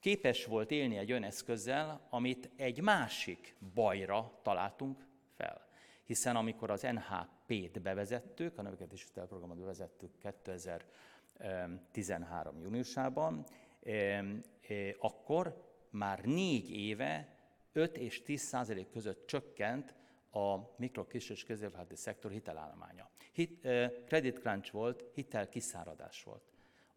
képes 0.00 0.44
volt 0.44 0.70
élni 0.70 0.96
egy 0.96 1.10
olyan 1.10 1.24
eszközzel, 1.24 2.06
amit 2.10 2.50
egy 2.56 2.80
másik 2.80 3.56
bajra 3.74 4.38
találtunk 4.42 5.06
fel. 5.36 5.66
Hiszen 6.04 6.36
amikor 6.36 6.70
az 6.70 6.82
NHP-t 6.82 7.82
bevezettük, 7.82 8.58
a 8.58 8.62
növekedési 8.62 9.06
programot 9.12 9.58
bevezettük 9.58 10.18
2013. 10.18 12.60
júniusában, 12.60 13.44
akkor 14.98 15.64
már 15.90 16.24
négy 16.24 16.70
éve 16.70 17.34
5 17.72 17.96
és 17.96 18.22
10 18.22 18.40
százalék 18.40 18.90
között 18.90 19.26
csökkent 19.26 19.94
a 20.30 20.56
mikro, 20.76 21.06
kis 21.06 21.30
és 21.30 21.44
középvállalati 21.44 21.96
szektor 21.96 22.30
hitelállománya. 22.30 23.10
Hit, 23.32 23.68
credit 24.06 24.38
crunch 24.38 24.72
volt, 24.72 25.04
hitel 25.14 25.48
kiszáradás 25.48 26.22
volt. 26.22 26.42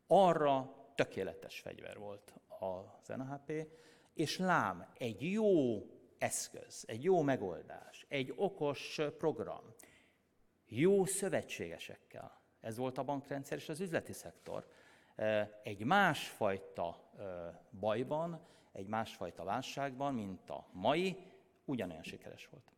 Arra 0.07 0.73
tökéletes 0.95 1.59
fegyver 1.59 1.97
volt 1.97 2.33
az 2.59 3.07
NHP, 3.07 3.67
és 4.13 4.37
lám, 4.37 4.93
egy 4.97 5.31
jó 5.31 5.85
eszköz, 6.17 6.83
egy 6.87 7.03
jó 7.03 7.21
megoldás, 7.21 8.05
egy 8.07 8.33
okos 8.35 8.99
program, 9.17 9.73
jó 10.65 11.05
szövetségesekkel, 11.05 12.41
ez 12.61 12.77
volt 12.77 12.97
a 12.97 13.03
bankrendszer 13.03 13.57
és 13.57 13.69
az 13.69 13.79
üzleti 13.79 14.13
szektor, 14.13 14.67
egy 15.63 15.83
másfajta 15.83 17.11
bajban, 17.79 18.47
egy 18.71 18.87
másfajta 18.87 19.43
válságban, 19.43 20.13
mint 20.13 20.49
a 20.49 20.67
mai, 20.71 21.17
ugyanolyan 21.65 22.03
sikeres 22.03 22.47
volt. 22.47 22.71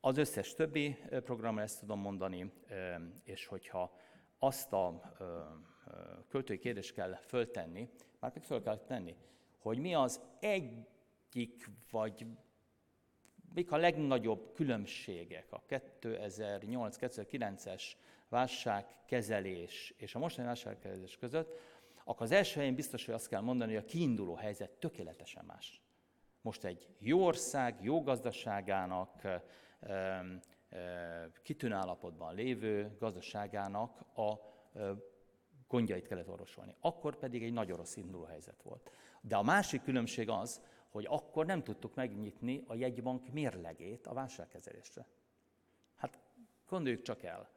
Az 0.00 0.16
összes 0.16 0.54
többi 0.54 0.98
programra 1.24 1.62
ezt 1.62 1.80
tudom 1.80 2.00
mondani, 2.00 2.52
és 3.24 3.46
hogyha 3.46 3.96
azt 4.38 4.72
a 4.72 5.14
költői 6.28 6.58
kérdést 6.58 6.94
kell 6.94 7.14
föltenni, 7.14 7.88
már 8.18 8.32
pedig 8.32 8.46
föl 8.46 8.62
kell 8.62 8.78
tenni, 8.78 9.16
hogy 9.58 9.78
mi 9.78 9.94
az 9.94 10.20
egyik, 10.40 11.68
vagy 11.90 12.26
mik 13.54 13.72
a 13.72 13.76
legnagyobb 13.76 14.52
különbségek 14.54 15.52
a 15.52 15.62
2008-2009-es 15.68 17.82
válságkezelés 18.28 19.94
és 19.96 20.14
a 20.14 20.18
mostani 20.18 20.46
válságkezelés 20.46 21.16
között, 21.16 21.58
akkor 22.04 22.22
az 22.22 22.32
első 22.32 22.58
helyen 22.58 22.74
biztos, 22.74 23.04
hogy 23.04 23.14
azt 23.14 23.28
kell 23.28 23.40
mondani, 23.40 23.74
hogy 23.74 23.84
a 23.84 23.86
kiinduló 23.86 24.34
helyzet 24.34 24.70
tökéletesen 24.70 25.44
más. 25.44 25.82
Most 26.40 26.64
egy 26.64 26.88
jó 26.98 27.24
ország, 27.24 27.76
jó 27.80 28.02
gazdaságának, 28.02 29.22
kitűnő 31.42 31.74
állapotban 31.74 32.34
lévő 32.34 32.96
gazdaságának 32.98 34.16
a 34.16 34.34
gondjait 35.70 36.06
kellett 36.06 36.28
orvosolni. 36.28 36.74
Akkor 36.80 37.16
pedig 37.16 37.42
egy 37.42 37.52
nagyon 37.52 37.76
rossz 37.76 37.96
induló 37.96 38.24
helyzet 38.24 38.62
volt. 38.62 38.90
De 39.20 39.36
a 39.36 39.42
másik 39.42 39.82
különbség 39.82 40.28
az, 40.28 40.60
hogy 40.88 41.06
akkor 41.08 41.46
nem 41.46 41.62
tudtuk 41.62 41.94
megnyitni 41.94 42.64
a 42.66 42.74
jegybank 42.74 43.32
mérlegét 43.32 44.06
a 44.06 44.12
válságkezelésre. 44.12 45.06
Hát 45.96 46.18
gondoljuk 46.68 47.02
csak 47.02 47.22
el, 47.22 47.50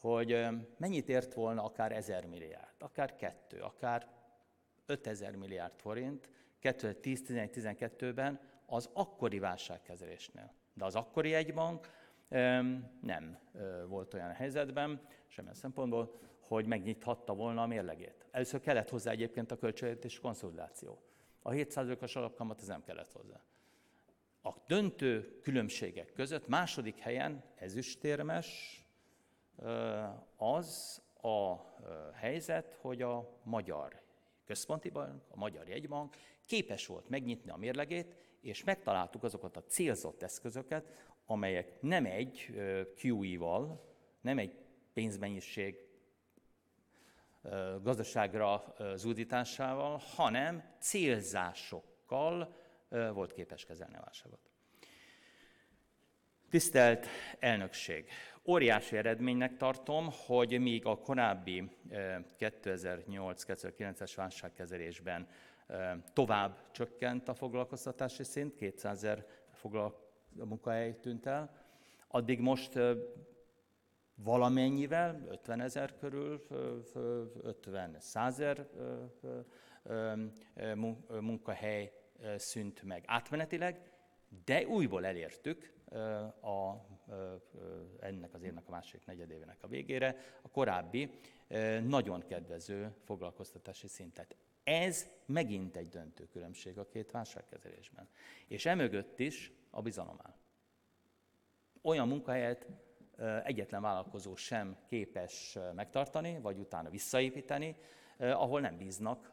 hogy 0.00 0.46
mennyit 0.76 1.08
ért 1.08 1.34
volna 1.34 1.64
akár 1.64 1.92
1000 1.92 2.26
milliárd, 2.26 2.74
akár 2.78 3.16
kettő, 3.16 3.60
akár 3.60 4.08
5000 4.86 5.34
milliárd 5.34 5.72
forint 5.76 6.30
2010-11-12-ben 6.62 8.40
az 8.66 8.90
akkori 8.92 9.38
válságkezelésnél. 9.38 10.52
De 10.74 10.84
az 10.84 10.94
akkori 10.94 11.28
jegybank 11.28 11.90
nem 13.00 13.38
volt 13.88 14.14
olyan 14.14 14.32
helyzetben, 14.32 15.00
semmilyen 15.26 15.56
szempontból, 15.56 16.18
hogy 16.46 16.66
megnyithatta 16.66 17.34
volna 17.34 17.62
a 17.62 17.66
mérlegét. 17.66 18.26
Először 18.30 18.60
kellett 18.60 18.88
hozzá 18.88 19.10
egyébként 19.10 19.50
a 19.50 19.56
költségvetés 19.56 20.20
konszolidáció. 20.20 21.02
A 21.42 21.50
7%-os 21.50 22.16
alapkamat 22.16 22.60
ez 22.60 22.66
nem 22.66 22.82
kellett 22.82 23.12
hozzá. 23.12 23.40
A 24.42 24.52
döntő 24.66 25.40
különbségek 25.42 26.12
között 26.12 26.48
második 26.48 26.98
helyen 26.98 27.44
ezüstérmes 27.54 28.78
az 30.36 31.02
a 31.22 31.56
helyzet, 32.12 32.76
hogy 32.80 33.02
a 33.02 33.40
magyar 33.42 34.02
központi 34.44 34.88
bank, 34.88 35.22
a 35.28 35.36
magyar 35.36 35.68
jegybank 35.68 36.16
képes 36.46 36.86
volt 36.86 37.08
megnyitni 37.08 37.50
a 37.50 37.56
mérlegét, 37.56 38.14
és 38.40 38.64
megtaláltuk 38.64 39.22
azokat 39.22 39.56
a 39.56 39.64
célzott 39.64 40.22
eszközöket, 40.22 40.92
amelyek 41.26 41.80
nem 41.80 42.06
egy 42.06 42.54
QE-val, 43.02 43.94
nem 44.20 44.38
egy 44.38 44.58
pénzmennyiség 44.92 45.78
gazdaságra 47.82 48.74
zúdításával, 48.94 50.00
hanem 50.16 50.62
célzásokkal 50.78 52.56
volt 52.88 53.32
képes 53.32 53.64
kezelni 53.64 53.96
a 53.96 54.02
válságot. 54.04 54.50
Tisztelt 56.50 57.06
elnökség! 57.38 58.08
Óriási 58.46 58.96
eredménynek 58.96 59.56
tartom, 59.56 60.08
hogy 60.26 60.60
míg 60.60 60.86
a 60.86 60.98
korábbi 60.98 61.70
2008-2009-es 62.38 64.12
válságkezelésben 64.16 65.28
tovább 66.12 66.70
csökkent 66.70 67.28
a 67.28 67.34
foglalkoztatási 67.34 68.24
szint, 68.24 68.54
200 68.54 69.04
ezer 69.04 69.26
munkahely 70.32 70.98
tűnt 71.00 71.26
el, 71.26 71.62
addig 72.08 72.40
most 72.40 72.78
valamennyivel, 74.14 75.26
50 75.28 75.60
ezer 75.60 75.96
körül, 75.96 76.46
50 77.42 77.96
százer 78.00 78.68
munkahely 81.20 81.92
szűnt 82.36 82.82
meg 82.82 83.04
átmenetileg, 83.06 83.92
de 84.44 84.66
újból 84.66 85.06
elértük 85.06 85.72
a, 86.40 86.86
ennek 88.00 88.34
az 88.34 88.42
évnek 88.42 88.68
a 88.68 88.70
másik 88.70 89.06
negyedévének 89.06 89.62
a 89.62 89.66
végére 89.66 90.16
a 90.42 90.48
korábbi 90.48 91.10
nagyon 91.82 92.26
kedvező 92.26 92.94
foglalkoztatási 93.04 93.88
szintet. 93.88 94.36
Ez 94.64 95.08
megint 95.26 95.76
egy 95.76 95.88
döntő 95.88 96.26
különbség 96.26 96.78
a 96.78 96.86
két 96.86 97.10
válságkezelésben. 97.10 98.08
És 98.46 98.66
emögött 98.66 99.18
is 99.18 99.52
a 99.70 99.82
bizalom 99.82 100.16
áll. 100.22 100.34
Olyan 101.82 102.08
munkahelyet 102.08 102.66
egyetlen 103.44 103.82
vállalkozó 103.82 104.34
sem 104.36 104.76
képes 104.88 105.58
megtartani, 105.74 106.38
vagy 106.40 106.58
utána 106.58 106.90
visszaépíteni, 106.90 107.76
ahol 108.18 108.60
nem 108.60 108.76
bíznak 108.76 109.32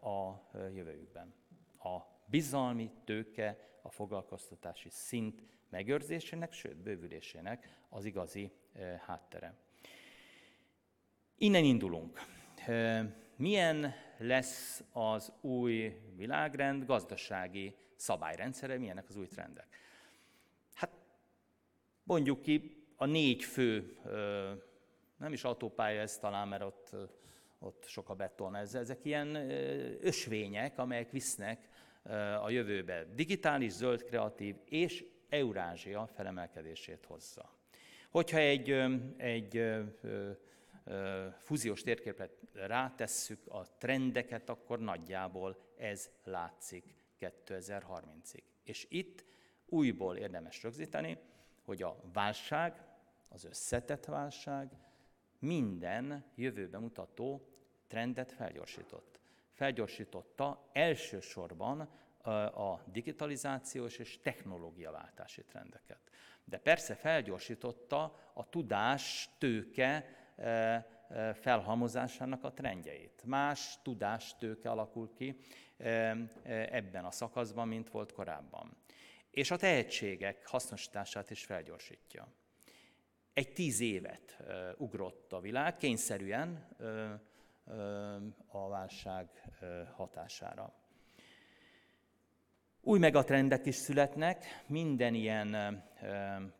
a 0.00 0.48
jövőjükben. 0.52 1.34
A 1.78 1.98
bizalmi 2.26 2.90
tőke, 3.04 3.58
a 3.82 3.90
foglalkoztatási 3.90 4.88
szint 4.90 5.42
megőrzésének, 5.68 6.52
sőt 6.52 6.76
bővülésének 6.76 7.84
az 7.88 8.04
igazi 8.04 8.52
háttere. 9.06 9.54
Innen 11.36 11.64
indulunk. 11.64 12.20
Milyen 13.36 13.94
lesz 14.18 14.84
az 14.92 15.32
új 15.40 16.00
világrend, 16.14 16.84
gazdasági 16.84 17.76
szabályrendszere, 17.96 18.78
milyenek 18.78 19.08
az 19.08 19.16
új 19.16 19.26
trendek? 19.26 19.66
Hát 20.74 20.90
mondjuk 22.02 22.42
ki, 22.42 22.85
a 22.96 23.06
négy 23.06 23.44
fő, 23.44 23.96
nem 25.16 25.32
is 25.32 25.44
autópálya 25.44 26.00
ez 26.00 26.18
talán, 26.18 26.48
mert 26.48 26.62
ott, 26.62 26.96
ott 27.58 27.84
sok 27.86 28.08
a 28.08 28.14
beton, 28.14 28.54
ez, 28.54 28.74
ezek 28.74 29.04
ilyen 29.04 29.34
ösvények, 30.00 30.78
amelyek 30.78 31.10
visznek 31.10 31.68
a 32.42 32.50
jövőbe. 32.50 33.04
Digitális, 33.14 33.72
zöld, 33.72 34.04
kreatív 34.04 34.56
és 34.64 35.04
Eurázsia 35.28 36.06
felemelkedését 36.06 37.04
hozza. 37.04 37.54
Hogyha 38.10 38.38
egy, 38.38 38.70
egy 39.16 39.64
fúziós 41.38 41.82
térképet 41.82 42.38
rátesszük 42.52 43.46
a 43.46 43.66
trendeket, 43.78 44.48
akkor 44.48 44.78
nagyjából 44.78 45.56
ez 45.76 46.10
látszik 46.24 46.84
2030-ig. 47.20 48.42
És 48.64 48.86
itt 48.88 49.24
újból 49.66 50.16
érdemes 50.16 50.62
rögzíteni, 50.62 51.18
hogy 51.64 51.82
a 51.82 52.00
válság, 52.12 52.85
az 53.28 53.44
összetett 53.44 54.04
válság 54.04 54.70
minden 55.38 56.24
jövőbe 56.34 56.78
mutató 56.78 57.48
trendet 57.86 58.32
felgyorsított. 58.32 59.20
Felgyorsította 59.52 60.70
elsősorban 60.72 61.80
a 62.54 62.82
digitalizációs 62.84 63.98
és 63.98 64.20
technológiaváltási 64.20 65.44
trendeket. 65.44 66.00
De 66.44 66.58
persze 66.58 66.94
felgyorsította 66.94 68.30
a 68.32 68.48
tudás 68.48 69.28
tőke 69.38 70.06
felhalmozásának 71.34 72.44
a 72.44 72.52
trendjeit. 72.52 73.22
Más 73.24 73.82
tudástőke 73.82 74.70
alakul 74.70 75.12
ki 75.12 75.40
ebben 76.70 77.04
a 77.04 77.10
szakaszban, 77.10 77.68
mint 77.68 77.90
volt 77.90 78.12
korábban. 78.12 78.76
És 79.30 79.50
a 79.50 79.56
tehetségek 79.56 80.46
hasznosítását 80.46 81.30
is 81.30 81.44
felgyorsítja. 81.44 82.28
Egy 83.36 83.52
tíz 83.52 83.80
évet 83.80 84.36
ugrott 84.76 85.32
a 85.32 85.40
világ, 85.40 85.76
kényszerűen 85.76 86.68
a 88.46 88.68
válság 88.68 89.28
hatására. 89.96 90.72
Új 92.80 92.98
megatrendek 92.98 93.66
is 93.66 93.74
születnek, 93.74 94.44
minden 94.66 95.14
ilyen 95.14 95.82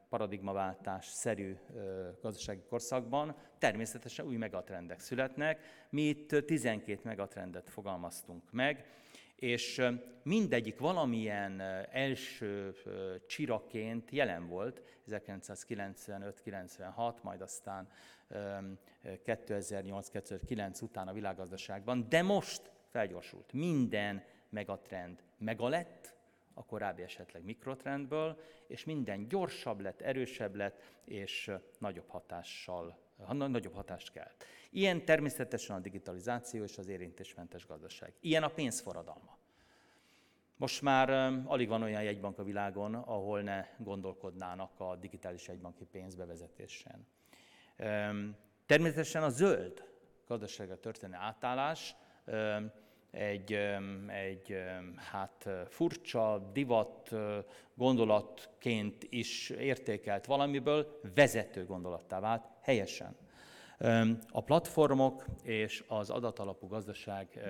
paradigmaváltás 0.08 1.06
szerű 1.06 1.56
gazdasági 2.22 2.62
korszakban 2.68 3.36
természetesen 3.58 4.26
új 4.26 4.36
megatrendek 4.36 5.00
születnek. 5.00 5.86
Mi 5.90 6.02
itt 6.02 6.28
12 6.28 7.00
megatrendet 7.02 7.70
fogalmaztunk 7.70 8.52
meg, 8.52 8.86
és 9.37 9.83
mindegyik 10.22 10.79
valamilyen 10.79 11.61
első 11.90 12.75
csiraként 13.27 14.11
jelen 14.11 14.49
volt 14.49 14.83
1995-96, 15.11 17.22
majd 17.22 17.40
aztán 17.40 17.88
2008-2009 19.05 20.83
után 20.83 21.09
a 21.09 21.12
világgazdaságban, 21.12 22.09
de 22.09 22.22
most 22.22 22.70
felgyorsult. 22.88 23.53
Minden 23.53 24.25
megatrend 24.49 25.22
megalett, 25.38 26.14
a 26.55 26.64
korábbi 26.64 27.03
esetleg 27.03 27.44
mikrotrendből, 27.44 28.40
és 28.66 28.85
minden 28.85 29.29
gyorsabb 29.29 29.81
lett, 29.81 30.01
erősebb 30.01 30.55
lett, 30.55 30.83
és 31.05 31.51
nagyobb 31.79 32.09
hatással 32.09 32.99
nagyobb 33.33 33.74
hatást 33.74 34.11
kelt. 34.11 34.44
Ilyen 34.70 35.05
természetesen 35.05 35.76
a 35.76 35.81
digitalizáció 35.81 36.62
és 36.64 36.79
az 36.79 36.88
érintésmentes 36.88 37.66
gazdaság. 37.66 38.12
Ilyen 38.20 38.42
a 38.42 38.48
pénzforradalma. 38.48 39.38
Most 40.57 40.83
már 40.83 41.11
alig 41.44 41.68
van 41.68 41.83
olyan 41.83 42.02
jegybank 42.02 42.38
a 42.38 42.44
világon, 42.44 42.94
ahol 42.94 43.40
ne 43.40 43.66
gondolkodnának 43.79 44.81
a 44.81 44.96
digitális 44.96 45.48
jegybanki 45.48 45.85
pénz 45.85 46.14
bevezetésen. 46.14 47.07
Természetesen 48.66 49.22
a 49.22 49.29
zöld 49.29 49.85
gazdaságra 50.26 50.81
történő 50.81 51.14
átállás 51.14 51.96
egy, 53.11 53.52
egy 54.07 54.57
hát 54.96 55.48
furcsa 55.68 56.50
divat 56.52 57.11
gondolatként 57.74 59.07
is 59.09 59.50
értékelt 59.50 60.26
valamiből 60.26 61.00
vezető 61.14 61.64
gondolattá 61.64 62.20
vált, 62.20 62.44
helyesen. 62.66 63.16
A 64.31 64.42
platformok 64.44 65.24
és 65.42 65.85
az 65.87 66.11
adatalapú 66.11 66.66
gazdaság 66.66 67.40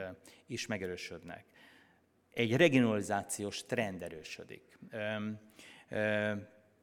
is 0.47 0.67
megerősödnek. 0.67 1.45
Egy 2.31 2.57
regionalizációs 2.57 3.65
trend 3.65 4.03
erősödik. 4.03 4.79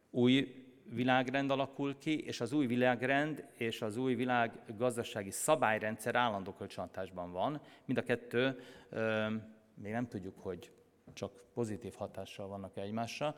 Új 0.10 0.66
világrend 0.86 1.52
alakul 1.52 1.98
ki, 1.98 2.26
és 2.26 2.42
az 2.42 2.54
új 2.54 2.66
világrend 2.66 3.48
és 3.58 3.82
az 3.82 3.98
új 3.98 4.16
világ 4.16 4.60
gazdasági 4.78 5.32
szabályrendszer 5.32 6.16
állandó 6.16 6.54
kölcsönhatásban 6.54 7.32
van. 7.32 7.62
Mind 7.86 7.98
a 7.98 8.04
kettő, 8.04 8.60
még 9.76 9.92
nem 9.92 10.08
tudjuk, 10.08 10.40
hogy 10.40 10.72
csak 11.14 11.54
pozitív 11.54 11.94
hatással 11.94 12.48
vannak 12.48 12.78
egymásra, 12.78 13.36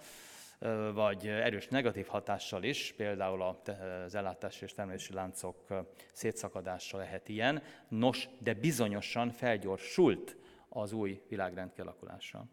vagy 0.93 1.27
erős 1.27 1.67
negatív 1.67 2.07
hatással 2.07 2.63
is, 2.63 2.93
például 2.97 3.41
az 3.41 4.15
ellátási 4.15 4.63
és 4.63 4.73
termelési 4.73 5.13
láncok 5.13 5.85
szétszakadása 6.13 6.97
lehet 6.97 7.29
ilyen. 7.29 7.63
Nos, 7.87 8.29
de 8.39 8.53
bizonyosan 8.53 9.31
felgyorsult 9.31 10.37
az 10.69 10.91
új 10.91 11.21
világrend 11.29 11.73
kialakulása. 11.73 12.45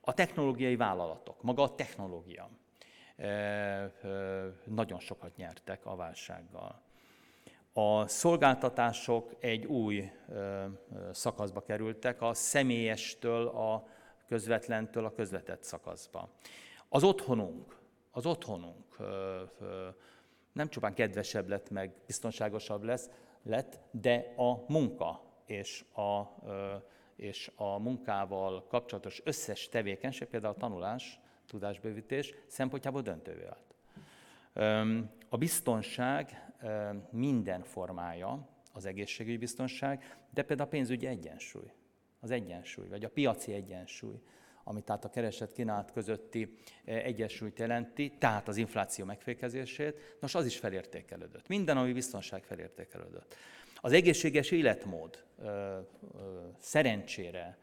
A 0.00 0.14
technológiai 0.14 0.76
vállalatok, 0.76 1.42
maga 1.42 1.62
a 1.62 1.74
technológia, 1.74 2.50
nagyon 4.64 4.98
sokat 4.98 5.36
nyertek 5.36 5.86
a 5.86 5.96
válsággal. 5.96 6.82
A 7.72 8.08
szolgáltatások 8.08 9.34
egy 9.40 9.64
új 9.64 10.10
szakaszba 11.12 11.62
kerültek, 11.62 12.22
a 12.22 12.34
személyestől 12.34 13.46
a 13.46 13.86
közvetlentől 14.28 15.04
a 15.04 15.12
közvetett 15.12 15.62
szakaszba. 15.62 16.30
Az 16.96 17.04
otthonunk, 17.04 17.78
az 18.10 18.26
otthonunk 18.26 18.96
nem 20.52 20.68
csupán 20.68 20.94
kedvesebb 20.94 21.48
lett, 21.48 21.70
meg 21.70 21.94
biztonságosabb 22.06 22.82
lesz, 22.82 23.10
lett, 23.42 23.78
de 23.90 24.34
a 24.36 24.64
munka 24.68 25.22
és 25.46 25.84
a, 25.94 26.22
és 27.16 27.50
a 27.54 27.78
munkával 27.78 28.66
kapcsolatos 28.66 29.20
összes 29.24 29.68
tevékenység, 29.68 30.28
például 30.28 30.54
a 30.54 30.58
tanulás, 30.58 31.20
tudásbővítés 31.46 32.34
szempontjából 32.46 33.02
döntővé 33.02 33.44
vált. 33.44 33.74
A 35.28 35.36
biztonság 35.36 36.52
minden 37.10 37.62
formája, 37.62 38.48
az 38.72 38.84
egészségügyi 38.84 39.36
biztonság, 39.36 40.18
de 40.30 40.42
például 40.42 40.68
a 40.68 40.72
pénzügyi 40.72 41.06
egyensúly, 41.06 41.72
az 42.20 42.30
egyensúly, 42.30 42.88
vagy 42.88 43.04
a 43.04 43.10
piaci 43.10 43.52
egyensúly, 43.52 44.20
ami 44.68 44.80
tehát 44.80 45.04
a 45.04 45.10
kereset 45.10 45.52
kínálat 45.52 45.90
közötti 45.92 46.56
egyensúlyt 46.84 47.58
jelenti, 47.58 48.12
tehát 48.18 48.48
az 48.48 48.56
infláció 48.56 49.04
megfékezését, 49.04 50.16
nos 50.20 50.34
az 50.34 50.46
is 50.46 50.58
felértékelődött. 50.58 51.48
Minden, 51.48 51.76
ami 51.76 51.92
biztonság 51.92 52.44
felértékelődött. 52.44 53.36
Az 53.80 53.92
egészséges 53.92 54.50
életmód 54.50 55.24
szerencsére 56.58 57.58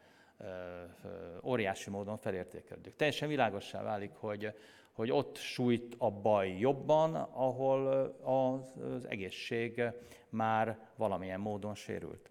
óriási 1.42 1.90
módon 1.90 2.16
felértékelődik. 2.16 2.96
Teljesen 2.96 3.28
világossá 3.28 3.82
válik, 3.82 4.12
hogy, 4.14 4.52
hogy 4.92 5.10
ott 5.10 5.36
sújt 5.36 5.94
a 5.98 6.10
baj 6.10 6.58
jobban, 6.58 7.14
ahol 7.14 7.86
az 8.22 9.08
egészség 9.08 9.82
már 10.28 10.78
valamilyen 10.96 11.40
módon 11.40 11.74
sérült. 11.74 12.30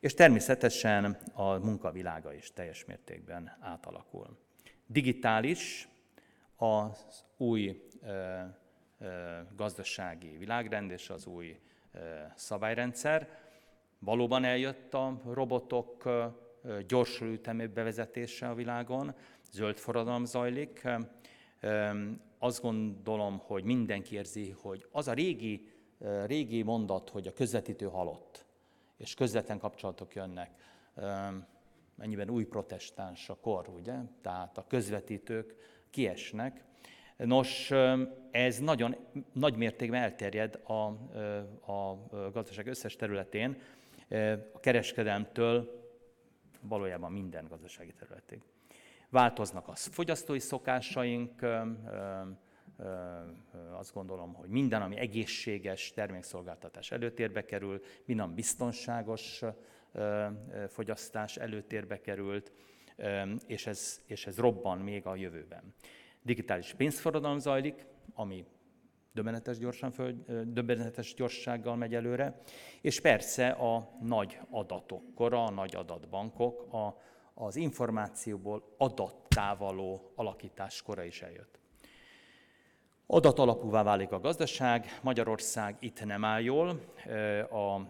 És 0.00 0.14
természetesen 0.14 1.16
a 1.32 1.52
munkavilága 1.52 2.32
is 2.34 2.52
teljes 2.52 2.84
mértékben 2.84 3.56
átalakul. 3.60 4.38
Digitális 4.86 5.88
az 6.56 7.24
új 7.36 7.88
ö, 8.02 8.40
ö, 8.98 9.38
gazdasági 9.56 10.36
világrend 10.36 10.90
és 10.90 11.10
az 11.10 11.26
új 11.26 11.58
ö, 11.92 11.98
szabályrendszer. 12.34 13.28
Valóban 13.98 14.44
eljött 14.44 14.94
a 14.94 15.20
robotok 15.24 16.08
gyorsuló 16.86 17.30
ütemű 17.30 17.66
bevezetése 17.66 18.48
a 18.48 18.54
világon, 18.54 19.14
zöld 19.50 19.78
forradalom 19.78 20.24
zajlik. 20.24 20.88
Azt 22.38 22.62
gondolom, 22.62 23.38
hogy 23.38 23.64
mindenki 23.64 24.14
érzi, 24.14 24.50
hogy 24.50 24.86
az 24.90 25.08
a 25.08 25.12
régi, 25.12 25.68
régi 26.26 26.62
mondat, 26.62 27.10
hogy 27.10 27.26
a 27.26 27.32
közvetítő 27.32 27.86
halott, 27.86 28.46
és 28.98 29.14
közvetlen 29.14 29.58
kapcsolatok 29.58 30.14
jönnek, 30.14 30.50
mennyiben 31.94 32.30
új 32.30 32.44
protestáns 32.44 33.28
a 33.28 33.34
kor, 33.34 33.68
ugye? 33.68 33.94
Tehát 34.22 34.58
a 34.58 34.66
közvetítők 34.66 35.54
kiesnek. 35.90 36.64
Nos, 37.16 37.70
ez 38.30 38.58
nagyon 38.58 38.96
nagy 39.32 39.56
mértékben 39.56 40.02
elterjed 40.02 40.60
a, 40.64 40.72
a 41.72 42.06
gazdaság 42.32 42.66
összes 42.66 42.96
területén, 42.96 43.60
a 44.52 44.60
kereskedelmtől 44.60 45.86
valójában 46.60 47.12
minden 47.12 47.46
gazdasági 47.48 47.92
területig. 47.92 48.42
Változnak 49.10 49.68
a 49.68 49.74
fogyasztói 49.74 50.38
szokásaink, 50.38 51.40
azt 53.72 53.92
gondolom, 53.92 54.34
hogy 54.34 54.48
minden, 54.48 54.82
ami 54.82 54.96
egészséges 54.96 55.92
termékszolgáltatás 55.92 56.90
előtérbe 56.90 57.44
kerül, 57.44 57.80
minden 58.04 58.34
biztonságos 58.34 59.42
fogyasztás 60.68 61.36
előtérbe 61.36 62.00
került, 62.00 62.52
és 63.46 63.66
ez, 63.66 64.02
és 64.06 64.26
ez 64.26 64.38
robban 64.38 64.78
még 64.78 65.06
a 65.06 65.14
jövőben. 65.14 65.74
Digitális 66.22 66.74
pénzforradalom 66.74 67.38
zajlik, 67.38 67.86
ami 68.14 68.44
döbbenetes, 69.12 69.58
gyorsan 69.58 69.90
föl, 69.90 70.24
döbbenetes 70.46 71.14
gyorsággal 71.14 71.76
megy 71.76 71.94
előre, 71.94 72.40
és 72.80 73.00
persze 73.00 73.48
a 73.48 73.90
nagy 74.00 74.38
adatok 74.50 75.14
kora, 75.14 75.44
a 75.44 75.50
nagy 75.50 75.74
adatbankok, 75.74 76.72
a, 76.72 77.00
az 77.34 77.56
információból 77.56 78.74
adattá 78.76 79.54
való 79.54 80.12
alakítás 80.14 80.82
kora 80.82 81.04
is 81.04 81.22
eljött. 81.22 81.58
Adatalapúvá 83.10 83.82
válik 83.82 84.12
a 84.12 84.20
gazdaság, 84.20 84.98
Magyarország 85.02 85.76
itt 85.78 86.04
nem 86.04 86.24
áll 86.24 86.40
jól, 86.40 86.80
a 87.50 87.80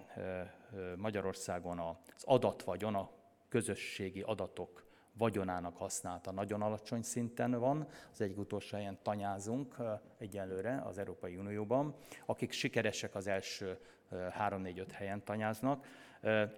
Magyarországon 0.97 1.79
az 1.79 2.23
adatvagyon, 2.25 2.95
a 2.95 3.11
közösségi 3.49 4.21
adatok 4.21 4.85
vagyonának 5.13 5.77
használata 5.77 6.31
nagyon 6.31 6.63
alacsony 6.63 7.03
szinten 7.03 7.51
van. 7.51 7.87
Az 8.13 8.21
egyik 8.21 8.39
utolsó 8.39 8.77
helyen 8.77 8.99
tanyázunk 9.03 9.77
egyelőre 10.19 10.83
az 10.87 10.99
Európai 10.99 11.37
Unióban. 11.37 11.95
Akik 12.27 12.53
sikeresek 12.53 13.15
az 13.15 13.27
első 13.27 13.79
3-4-5 14.13 14.87
helyen 14.93 15.25
tanyáznak. 15.25 15.87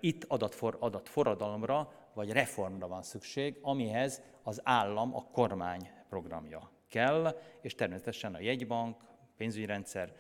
Itt 0.01 0.25
adatfor, 0.25 0.77
adatforradalomra 0.81 1.93
vagy 2.15 2.33
reformra 2.33 2.89
van 2.89 3.03
szükség, 3.03 3.59
amihez 3.63 4.23
az 4.43 4.61
állam, 4.65 5.15
a 5.17 5.25
kormány 5.33 5.91
programja 6.09 6.71
kell, 6.91 7.41
és 7.61 7.75
természetesen 7.75 8.35
a 8.35 8.41
jegybank, 8.41 9.03
pénzügyi 9.37 9.67
rendszer 9.67 10.17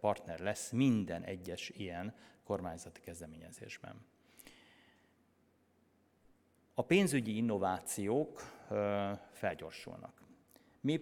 partner 0.00 0.38
lesz 0.38 0.70
minden 0.70 1.22
egyes 1.22 1.68
ilyen 1.68 2.14
kormányzati 2.44 3.00
kezdeményezésben. 3.00 4.06
A 6.74 6.82
pénzügyi 6.82 7.36
innovációk 7.36 8.40
felgyorsulnak. 9.32 10.22
Mi, 10.80 11.00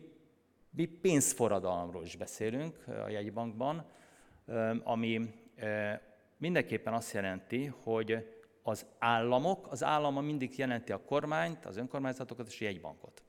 mi 0.71 0.85
pénzforradalomról 0.85 2.05
is 2.05 2.17
beszélünk 2.17 2.87
a 2.87 3.09
jegybankban, 3.09 3.91
ami 4.83 5.35
mindenképpen 6.37 6.93
azt 6.93 7.13
jelenti, 7.13 7.67
hogy 7.67 8.37
az 8.63 8.87
államok, 8.99 9.67
az 9.71 9.85
állama 9.85 10.21
mindig 10.21 10.59
jelenti 10.59 10.93
a 10.93 11.05
kormányt, 11.05 11.65
az 11.65 11.77
önkormányzatokat 11.77 12.47
és 12.47 12.61
a 12.61 12.65
jegybankot. 12.65 13.23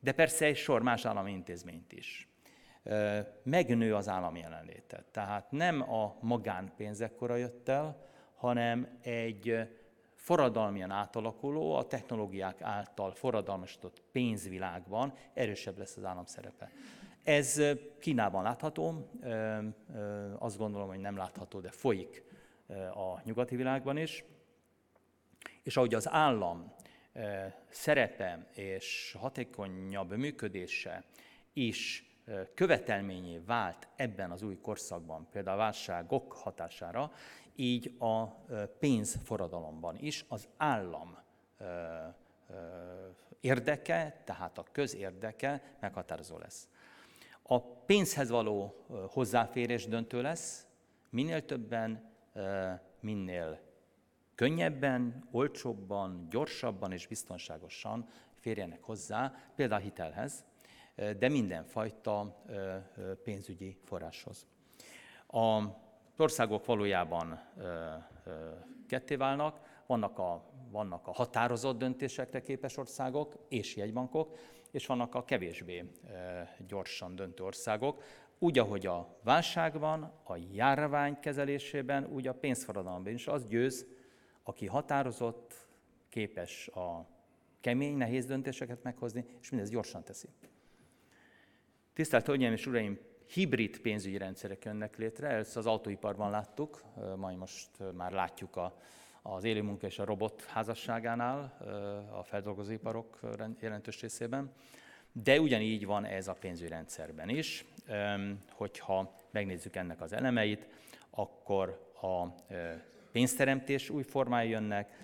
De 0.00 0.12
persze 0.12 0.44
egy 0.44 0.56
sor 0.56 0.82
más 0.82 1.04
állami 1.04 1.32
intézményt 1.32 1.92
is. 1.92 2.28
Megnő 3.42 3.94
az 3.94 4.08
állami 4.08 4.38
jelenléte. 4.38 5.04
Tehát 5.10 5.50
nem 5.50 5.92
a 5.92 6.16
magánpénzek 6.20 7.14
kora 7.14 7.36
jött 7.36 7.68
el, 7.68 8.04
hanem 8.34 8.98
egy 9.02 9.68
forradalmian 10.14 10.90
átalakuló, 10.90 11.74
a 11.74 11.86
technológiák 11.86 12.62
által 12.62 13.10
forradalmasított 13.10 14.02
pénzvilágban 14.12 15.12
erősebb 15.34 15.78
lesz 15.78 15.96
az 15.96 16.04
állam 16.04 16.24
szerepe. 16.24 16.70
Ez 17.22 17.62
Kínában 17.98 18.42
látható, 18.42 19.10
azt 20.38 20.58
gondolom, 20.58 20.88
hogy 20.88 20.98
nem 20.98 21.16
látható, 21.16 21.60
de 21.60 21.70
folyik 21.70 22.24
a 22.94 23.20
nyugati 23.24 23.56
világban 23.56 23.96
is. 23.96 24.24
És 25.62 25.76
ahogy 25.76 25.94
az 25.94 26.08
állam 26.08 26.74
szerepe 27.68 28.46
és 28.52 29.16
hatékonyabb 29.18 30.16
működése 30.16 31.04
is 31.52 32.10
követelményé 32.54 33.38
vált 33.38 33.88
ebben 33.96 34.30
az 34.30 34.42
új 34.42 34.58
korszakban, 34.58 35.26
például 35.30 35.56
a 35.56 35.62
válságok 35.62 36.32
hatására, 36.32 37.12
így 37.54 37.94
a 37.98 38.24
pénzforradalomban 38.78 39.96
is 39.98 40.24
az 40.28 40.48
állam 40.56 41.18
érdeke, 43.40 44.22
tehát 44.24 44.58
a 44.58 44.64
közérdeke 44.72 45.62
meghatározó 45.80 46.38
lesz. 46.38 46.68
A 47.42 47.60
pénzhez 47.60 48.30
való 48.30 48.84
hozzáférés 49.10 49.86
döntő 49.86 50.22
lesz, 50.22 50.66
minél 51.10 51.44
többen, 51.44 52.12
minél 53.00 53.60
könnyebben, 54.36 55.28
olcsóbban, 55.30 56.26
gyorsabban 56.30 56.92
és 56.92 57.06
biztonságosan 57.06 58.08
férjenek 58.34 58.82
hozzá, 58.82 59.34
például 59.54 59.80
hitelhez, 59.80 60.44
de 61.18 61.28
mindenfajta 61.28 62.44
pénzügyi 63.22 63.78
forráshoz. 63.84 64.46
A 65.26 65.62
országok 66.16 66.64
valójában 66.64 67.40
ketté 68.88 69.14
válnak, 69.14 69.60
vannak 69.86 70.18
a, 70.18 70.50
vannak 70.70 71.06
a 71.06 71.12
határozott 71.12 71.78
döntésekre 71.78 72.40
képes 72.40 72.76
országok 72.76 73.34
és 73.48 73.76
jegybankok, 73.76 74.36
és 74.70 74.86
vannak 74.86 75.14
a 75.14 75.24
kevésbé 75.24 75.90
gyorsan 76.66 77.14
döntő 77.16 77.44
országok. 77.44 78.02
Úgy, 78.38 78.58
ahogy 78.58 78.86
a 78.86 79.18
válságban, 79.22 80.12
a 80.24 80.36
járvány 80.52 81.20
kezelésében, 81.20 82.06
úgy 82.06 82.26
a 82.26 82.34
pénzforradalomban 82.34 83.12
is 83.12 83.26
az 83.26 83.46
győz, 83.46 83.86
aki 84.48 84.66
határozott, 84.66 85.66
képes 86.08 86.68
a 86.68 87.06
kemény, 87.60 87.96
nehéz 87.96 88.26
döntéseket 88.26 88.82
meghozni, 88.82 89.24
és 89.40 89.50
mindezt 89.50 89.72
gyorsan 89.72 90.04
teszi. 90.04 90.28
Tisztelt 91.92 92.26
Hölgyeim 92.26 92.52
és 92.52 92.66
Uraim, 92.66 92.98
hibrid 93.26 93.78
pénzügyi 93.78 94.16
rendszerek 94.16 94.64
jönnek 94.64 94.96
létre, 94.96 95.28
ezt 95.28 95.56
az 95.56 95.66
autóiparban 95.66 96.30
láttuk, 96.30 96.82
majd 97.16 97.36
most 97.36 97.68
már 97.92 98.12
látjuk 98.12 98.56
a, 98.56 98.76
az 99.22 99.44
élőmunka 99.44 99.86
és 99.86 99.98
a 99.98 100.04
robot 100.04 100.44
házasságánál, 100.44 101.56
a 102.12 102.22
feldolgozóiparok 102.22 103.20
jelentős 103.60 104.00
részében. 104.00 104.52
De 105.12 105.40
ugyanígy 105.40 105.86
van 105.86 106.04
ez 106.04 106.28
a 106.28 106.32
pénzügyi 106.32 106.68
rendszerben 106.68 107.28
is, 107.28 107.64
hogyha 108.52 109.14
megnézzük 109.30 109.76
ennek 109.76 110.00
az 110.00 110.12
elemeit, 110.12 110.68
akkor 111.10 111.92
a 112.00 112.26
pénzteremtés 113.16 113.90
új 113.90 114.02
formái 114.02 114.48
jönnek, 114.48 114.98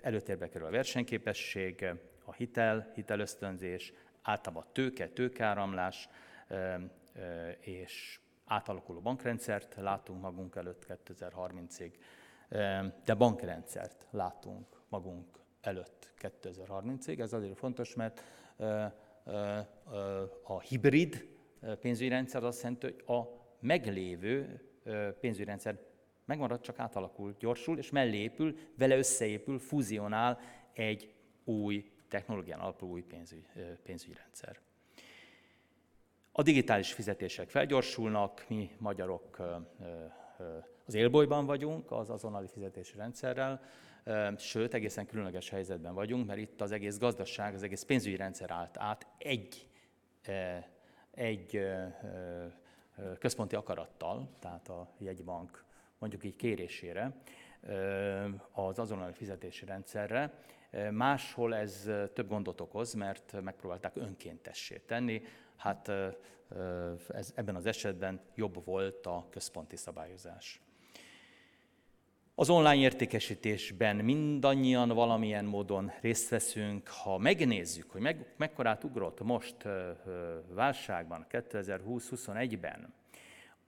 előtérbe 0.00 0.48
kerül 0.48 0.66
a 0.66 0.70
versenyképesség, 0.70 1.86
a 2.24 2.32
hitel, 2.32 2.90
hitelösztönzés, 2.94 3.92
általában 4.22 4.64
tőke, 4.72 5.08
tőkáramlás, 5.08 6.08
és 7.60 8.20
átalakuló 8.44 9.00
bankrendszert 9.00 9.74
látunk 9.74 10.20
magunk 10.20 10.56
előtt 10.56 10.86
2030-ig, 11.08 11.92
de 13.04 13.14
bankrendszert 13.14 14.06
látunk 14.10 14.66
magunk 14.88 15.38
előtt 15.60 16.12
2030-ig. 16.20 17.20
Ez 17.20 17.32
azért 17.32 17.58
fontos, 17.58 17.94
mert 17.94 18.22
a 20.42 20.60
hibrid 20.60 21.26
pénzügyi 21.80 22.08
rendszer 22.08 22.44
azt 22.44 22.62
jelenti, 22.62 22.86
hogy 22.86 23.16
a 23.16 23.22
meglévő 23.60 24.60
pénzügyi 25.20 25.44
rendszer 25.44 25.78
megmarad, 26.24 26.60
csak 26.60 26.78
átalakul, 26.78 27.34
gyorsul, 27.38 27.78
és 27.78 27.90
mellé 27.90 28.16
épül, 28.16 28.58
vele 28.76 28.96
összeépül, 28.96 29.58
fúzionál 29.58 30.40
egy 30.72 31.12
új 31.44 31.92
technológián 32.08 32.60
alapuló 32.60 32.92
új 32.92 33.02
pénzügy, 33.02 33.46
pénzügyi 33.82 34.14
rendszer. 34.14 34.58
A 36.32 36.42
digitális 36.42 36.92
fizetések 36.92 37.48
felgyorsulnak, 37.48 38.44
mi 38.48 38.70
magyarok 38.78 39.38
az 40.86 40.94
élbolyban 40.94 41.46
vagyunk 41.46 41.90
az 41.90 42.10
azonnali 42.10 42.46
fizetési 42.46 42.96
rendszerrel, 42.96 43.62
sőt, 44.36 44.74
egészen 44.74 45.06
különleges 45.06 45.50
helyzetben 45.50 45.94
vagyunk, 45.94 46.26
mert 46.26 46.38
itt 46.38 46.60
az 46.60 46.72
egész 46.72 46.98
gazdaság, 46.98 47.54
az 47.54 47.62
egész 47.62 47.82
pénzügyi 47.82 48.16
rendszer 48.16 48.50
állt 48.50 48.78
át 48.78 49.06
egy, 49.18 49.68
egy 51.10 51.66
központi 53.18 53.54
akarattal, 53.54 54.28
tehát 54.38 54.68
a 54.68 54.88
jegybank 54.98 55.64
mondjuk 55.98 56.24
így 56.24 56.36
kérésére, 56.36 57.12
az 58.52 58.78
azonnali 58.78 59.12
fizetési 59.12 59.64
rendszerre. 59.64 60.38
Máshol 60.90 61.54
ez 61.54 61.90
több 62.12 62.28
gondot 62.28 62.60
okoz, 62.60 62.94
mert 62.94 63.42
megpróbálták 63.42 63.96
önkéntessé 63.96 64.82
tenni. 64.86 65.22
Hát 65.56 65.88
ez, 67.08 67.32
ebben 67.34 67.54
az 67.54 67.66
esetben 67.66 68.20
jobb 68.34 68.64
volt 68.64 69.06
a 69.06 69.26
központi 69.30 69.76
szabályozás. 69.76 70.60
Az 72.34 72.50
online 72.50 72.76
értékesítésben 72.76 73.96
mindannyian 73.96 74.88
valamilyen 74.88 75.44
módon 75.44 75.92
részt 76.00 76.28
veszünk. 76.28 76.88
Ha 76.88 77.18
megnézzük, 77.18 77.90
hogy 77.90 78.00
meg, 78.00 78.34
mekkorát 78.36 78.84
ugrott 78.84 79.22
most 79.22 79.56
válságban, 80.48 81.26
2020-21-ben 81.30 82.94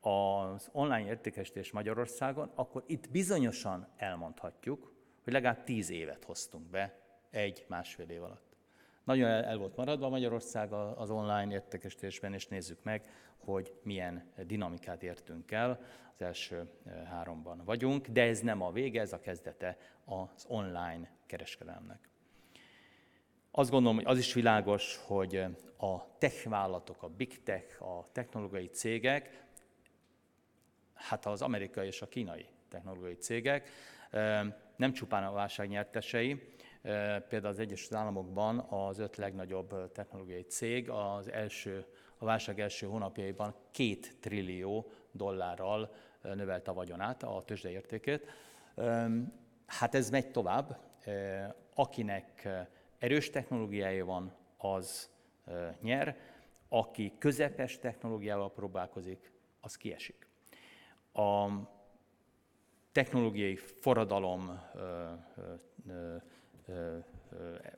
az 0.07 0.69
online 0.73 1.07
értékesítés 1.07 1.73
Magyarországon, 1.73 2.51
akkor 2.55 2.83
itt 2.87 3.11
bizonyosan 3.11 3.89
elmondhatjuk, 3.97 4.93
hogy 5.25 5.33
legalább 5.33 5.65
tíz 5.65 5.91
évet 5.91 6.25
hoztunk 6.25 6.71
be 6.71 6.99
egy-másfél 7.31 8.09
év 8.09 8.23
alatt. 8.23 8.57
Nagyon 9.05 9.29
el, 9.29 9.45
el 9.45 9.57
volt 9.57 9.77
maradva 9.77 10.09
Magyarország 10.09 10.73
az 10.73 11.11
online 11.11 11.53
értékesítésben, 11.53 12.35
és 12.35 12.47
nézzük 12.47 12.83
meg, 12.83 13.11
hogy 13.37 13.75
milyen 13.83 14.33
dinamikát 14.47 15.03
értünk 15.03 15.51
el. 15.51 15.81
Az 16.15 16.23
első 16.23 16.71
háromban 17.05 17.63
vagyunk, 17.65 18.07
de 18.07 18.23
ez 18.23 18.41
nem 18.41 18.63
a 18.63 18.73
vége, 18.73 19.01
ez 19.01 19.13
a 19.13 19.21
kezdete 19.21 19.79
az 20.05 20.45
online 20.49 21.11
kereskedelmnek. 21.27 22.09
Azt 23.51 23.71
gondolom, 23.71 23.97
hogy 23.97 24.07
az 24.07 24.19
is 24.19 24.33
világos, 24.33 24.97
hogy 25.07 25.37
a 25.79 26.19
tech 26.19 26.49
vállalatok, 26.49 27.03
a 27.03 27.09
big 27.09 27.43
tech, 27.43 27.83
a 27.83 28.09
technológiai 28.13 28.67
cégek, 28.67 29.46
hát 30.97 31.27
az 31.27 31.43
amerikai 31.43 31.87
és 31.87 32.03
a 32.03 32.09
kínai 32.09 32.47
technológiai 32.69 33.15
cégek 33.15 33.69
nem 34.77 34.93
csupán 34.93 35.25
a 35.25 35.33
válság 35.33 35.69
nyertesei, 35.69 36.57
Például 37.29 37.53
az 37.53 37.59
Egyesült 37.59 37.95
Államokban 37.95 38.59
az 38.59 38.99
öt 38.99 39.17
legnagyobb 39.17 39.93
technológiai 39.93 40.43
cég 40.43 40.91
az 40.91 41.31
első, 41.31 41.87
a 42.19 42.25
válság 42.25 42.61
első 42.61 42.87
hónapjaiban 42.87 43.55
két 43.71 44.17
trillió 44.21 44.91
dollárral 45.11 45.95
növelte 46.23 46.71
a 46.71 46.75
vagyonát, 46.75 47.23
a 47.23 47.43
tőzsdeértékét. 47.47 48.27
Hát 49.67 49.95
ez 49.95 50.11
megy 50.11 50.31
tovább. 50.31 50.79
Akinek 51.75 52.49
erős 52.99 53.31
technológiája 53.31 54.05
van, 54.05 54.37
az 54.57 55.11
nyer, 55.81 56.17
aki 56.69 57.13
közepes 57.19 57.79
technológiával 57.79 58.53
próbálkozik, 58.53 59.33
az 59.61 59.77
kiesik. 59.77 60.26
A 61.17 61.49
technológiai 62.93 63.57
forradalom 63.57 64.61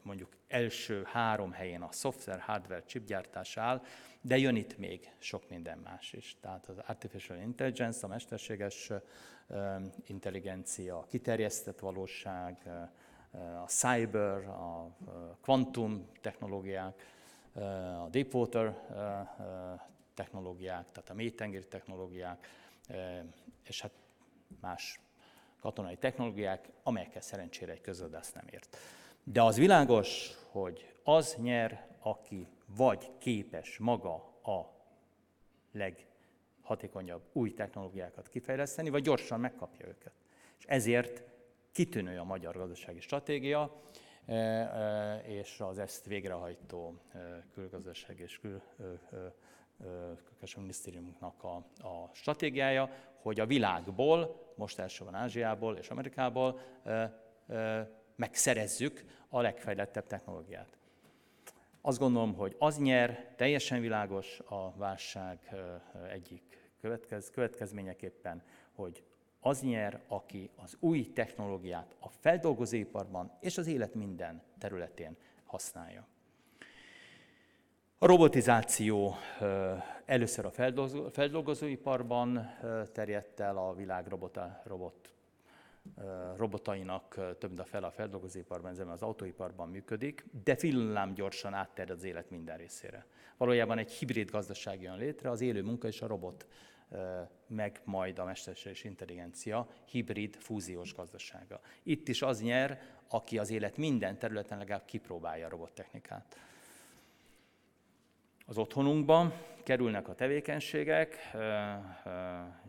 mondjuk 0.03 0.37
első 0.49 1.03
három 1.05 1.53
helyen 1.53 1.83
a 1.83 1.93
szoftver, 1.93 2.41
hardware, 2.41 2.83
chipgyártás 2.85 3.57
áll, 3.57 3.83
de 4.21 4.39
jön 4.39 4.57
itt 4.57 4.79
még 4.79 5.11
sok 5.19 5.49
minden 5.49 5.79
más 5.79 6.13
is. 6.13 6.37
Tehát 6.41 6.69
az 6.69 6.79
artificial 6.87 7.39
intelligence, 7.39 8.07
a 8.07 8.09
mesterséges 8.09 8.93
intelligencia, 10.07 10.99
a 10.99 11.07
kiterjesztett 11.07 11.79
valóság, 11.79 12.69
a 13.63 13.67
cyber, 13.67 14.49
a 14.49 14.97
kvantum 15.41 16.09
technológiák, 16.21 17.03
a 18.05 18.09
deepwater 18.11 18.81
technológiák, 20.15 20.91
tehát 20.93 21.11
a 21.11 21.15
mélytengeri 21.15 21.67
technológiák, 21.67 22.47
és 23.65 23.81
hát 23.81 23.93
más 24.61 25.01
katonai 25.61 25.97
technológiák, 25.97 26.69
amelyekkel 26.83 27.21
szerencsére 27.21 27.73
egy 27.73 27.81
közgazdász 27.81 28.33
nem 28.33 28.45
ért. 28.51 28.77
De 29.25 29.43
az 29.43 29.57
világos, 29.57 30.31
hogy 30.51 30.95
az 31.03 31.37
nyer, 31.41 31.87
aki 32.01 32.49
vagy 32.77 33.11
képes 33.19 33.79
maga 33.79 34.15
a 34.43 34.73
leghatékonyabb 35.73 37.23
új 37.33 37.55
technológiákat 37.55 38.29
kifejleszteni, 38.29 38.91
vagy 38.91 39.03
gyorsan 39.03 39.41
megkapja 39.41 39.87
őket. 39.87 40.13
És 40.59 40.65
ezért 40.65 41.23
kitűnő 41.73 42.19
a 42.19 42.25
magyar 42.25 42.57
gazdasági 42.57 43.01
stratégia, 43.01 43.83
és 45.23 45.61
az 45.61 45.79
ezt 45.79 46.05
végrehajtó 46.07 47.01
külgazdaság 47.53 48.21
és 48.21 48.39
kül, 48.39 48.63
minisztériumunknak 50.57 51.45
a, 51.45 51.57
a 51.89 52.11
stratégiája, 52.13 52.91
hogy 53.23 53.41
a 53.41 53.47
világból, 53.47 54.53
most 54.57 54.79
elsősorban 54.79 55.15
Ázsiából 55.15 55.77
és 55.77 55.89
Amerikából 55.89 56.61
megszerezzük 58.17 59.05
a 59.29 59.41
legfejlettebb 59.41 60.07
technológiát. 60.07 60.79
Azt 61.81 61.99
gondolom, 61.99 62.35
hogy 62.35 62.57
az 62.59 62.79
nyer, 62.79 63.33
teljesen 63.37 63.81
világos 63.81 64.41
a 64.41 64.73
válság 64.77 65.55
egyik 66.11 66.73
következ, 66.81 67.31
következményeképpen, 67.31 68.43
hogy 68.73 69.05
az 69.41 69.63
nyer, 69.63 70.03
aki 70.07 70.51
az 70.57 70.77
új 70.81 71.13
technológiát 71.13 71.97
a 72.01 72.09
feldolgozóiparban 72.09 73.33
és 73.41 73.59
az 73.59 73.67
élet 73.67 73.95
minden 73.95 74.43
területén 74.59 75.17
használja. 75.45 76.07
A 78.01 78.07
robotizáció 78.07 79.15
először 80.05 80.45
a 80.45 80.51
feldolgozóiparban 81.11 82.51
terjedt 82.93 83.41
el, 83.41 83.57
a 83.57 83.75
világ 83.75 84.07
robot, 84.07 84.39
robot 84.65 85.13
robotainak 86.37 87.15
több 87.39 87.49
mint 87.51 87.61
a 87.61 87.65
fel 87.65 87.85
a 87.85 87.91
feldolgozóiparban, 87.91 88.71
ez 88.71 88.79
az 88.79 89.03
autóiparban 89.03 89.69
működik, 89.69 90.25
de 90.45 90.55
villám 90.55 91.15
gyorsan 91.15 91.55
átterjed 91.55 91.97
az 91.97 92.05
élet 92.05 92.31
minden 92.31 92.57
részére. 92.57 93.07
Valójában 93.37 93.79
egy 93.79 93.93
hibrid 93.93 94.31
gazdaság 94.31 94.83
jön 94.83 94.97
létre, 94.97 95.31
az 95.31 95.41
élő 95.41 95.63
munka 95.63 95.89
és 95.89 96.03
a 96.03 96.07
robot, 96.07 96.47
meg 97.47 97.81
majd 97.85 98.19
a 98.19 98.25
mesterséges 98.25 98.85
intelligencia 98.85 99.69
hibrid, 99.85 100.37
fúziós 100.37 100.95
gazdasága. 100.95 101.61
Itt 101.83 102.09
is 102.09 102.23
az 102.23 102.43
nyer, 102.43 102.81
aki 103.09 103.39
az 103.39 103.51
élet 103.51 103.77
minden 103.77 104.19
területen 104.19 104.59
legalább 104.59 104.85
kipróbálja 104.85 105.47
a 105.47 105.51
robottechnikát. 105.51 106.37
Az 108.49 108.59
otthonunkban 108.59 109.33
kerülnek 109.63 110.09
a 110.09 110.15
tevékenységek, 110.15 111.17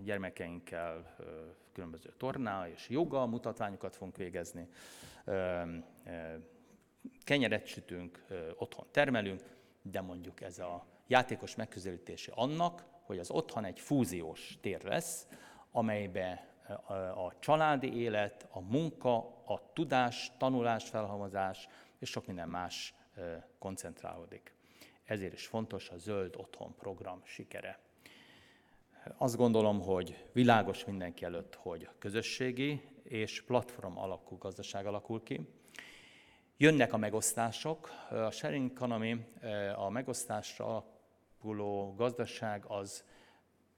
gyermekeinkkel 0.03 1.15
különböző 1.73 2.13
torná 2.17 2.67
és 2.67 2.89
joga 2.89 3.25
mutatványokat 3.25 3.95
fogunk 3.95 4.17
végezni, 4.17 4.67
kenyeret 7.23 7.65
sütünk, 7.65 8.25
otthon 8.55 8.85
termelünk, 8.91 9.41
de 9.81 10.01
mondjuk 10.01 10.41
ez 10.41 10.59
a 10.59 10.85
játékos 11.07 11.55
megközelítése 11.55 12.31
annak, 12.35 12.85
hogy 13.03 13.19
az 13.19 13.31
otthon 13.31 13.65
egy 13.65 13.79
fúziós 13.79 14.57
tér 14.61 14.83
lesz, 14.83 15.27
amelybe 15.71 16.47
a 17.15 17.39
családi 17.39 18.01
élet, 18.01 18.47
a 18.51 18.59
munka, 18.59 19.17
a 19.45 19.71
tudás, 19.73 20.31
tanulás, 20.37 20.89
felhalmozás 20.89 21.67
és 21.99 22.09
sok 22.09 22.25
minden 22.25 22.49
más 22.49 22.93
koncentrálódik. 23.59 24.57
Ezért 25.09 25.33
is 25.33 25.47
fontos 25.47 25.89
a 25.89 25.97
Zöld 25.97 26.35
Otthon 26.37 26.75
program 26.75 27.21
sikere. 27.23 27.79
Azt 29.17 29.35
gondolom, 29.35 29.81
hogy 29.81 30.25
világos 30.31 30.85
mindenki 30.85 31.25
előtt, 31.25 31.55
hogy 31.55 31.89
közösségi 31.99 32.81
és 33.03 33.41
platform 33.41 33.97
alakú 33.97 34.37
gazdaság 34.37 34.85
alakul 34.85 35.23
ki. 35.23 35.49
Jönnek 36.57 36.93
a 36.93 36.97
megosztások. 36.97 37.89
A 38.09 38.31
sharing 38.31 38.71
economy, 38.71 39.25
a 39.75 39.89
megosztásra 39.89 40.65
alapuló 40.65 41.93
gazdaság 41.97 42.65
az 42.67 43.03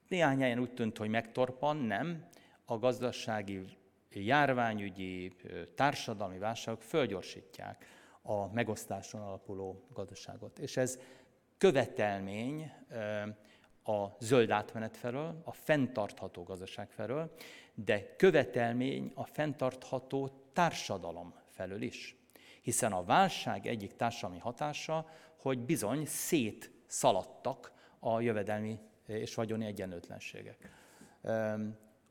néhány 0.07 0.39
helyen 0.39 0.59
úgy 0.59 0.73
tűnt, 0.73 0.97
hogy 0.97 1.09
megtorpan, 1.09 1.77
nem. 1.77 2.27
A 2.65 2.77
gazdasági, 2.77 3.65
járványügyi, 4.09 5.35
társadalmi 5.75 6.37
válságok 6.37 6.81
fölgyorsítják 6.81 7.85
a 8.21 8.53
megosztáson 8.53 9.21
alapuló 9.21 9.83
gazdaságot. 9.93 10.59
És 10.59 10.77
ez 10.77 10.99
követelmény 11.61 12.71
a 13.83 14.07
zöld 14.19 14.49
átmenet 14.49 14.97
felől, 14.97 15.41
a 15.43 15.51
fenntartható 15.51 16.43
gazdaság 16.43 16.89
felől, 16.89 17.31
de 17.73 18.15
követelmény 18.15 19.11
a 19.15 19.25
fenntartható 19.25 20.29
társadalom 20.53 21.33
felől 21.47 21.81
is. 21.81 22.15
Hiszen 22.61 22.91
a 22.91 23.03
válság 23.03 23.67
egyik 23.67 23.95
társadalmi 23.95 24.39
hatása, 24.39 25.09
hogy 25.37 25.59
bizony 25.59 26.05
szétszaladtak 26.05 27.71
a 27.99 28.21
jövedelmi 28.21 28.79
és 29.07 29.35
vagyoni 29.35 29.65
egyenlőtlenségek. 29.65 30.69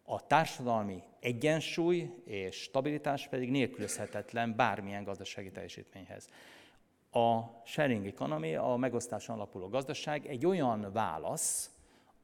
A 0.03 0.27
társadalmi 0.27 1.03
egyensúly 1.21 2.23
és 2.25 2.57
stabilitás 2.57 3.29
pedig 3.29 3.51
nélkülözhetetlen 3.51 4.57
bármilyen 4.57 5.05
gazdasági 5.05 5.51
teljesítményhez. 5.51 6.29
A 7.11 7.41
sharing 7.65 8.07
economy, 8.07 8.55
a 8.55 8.77
megosztáson 8.77 9.37
alapuló 9.37 9.69
gazdaság 9.69 10.27
egy 10.27 10.47
olyan 10.47 10.93
válasz 10.93 11.71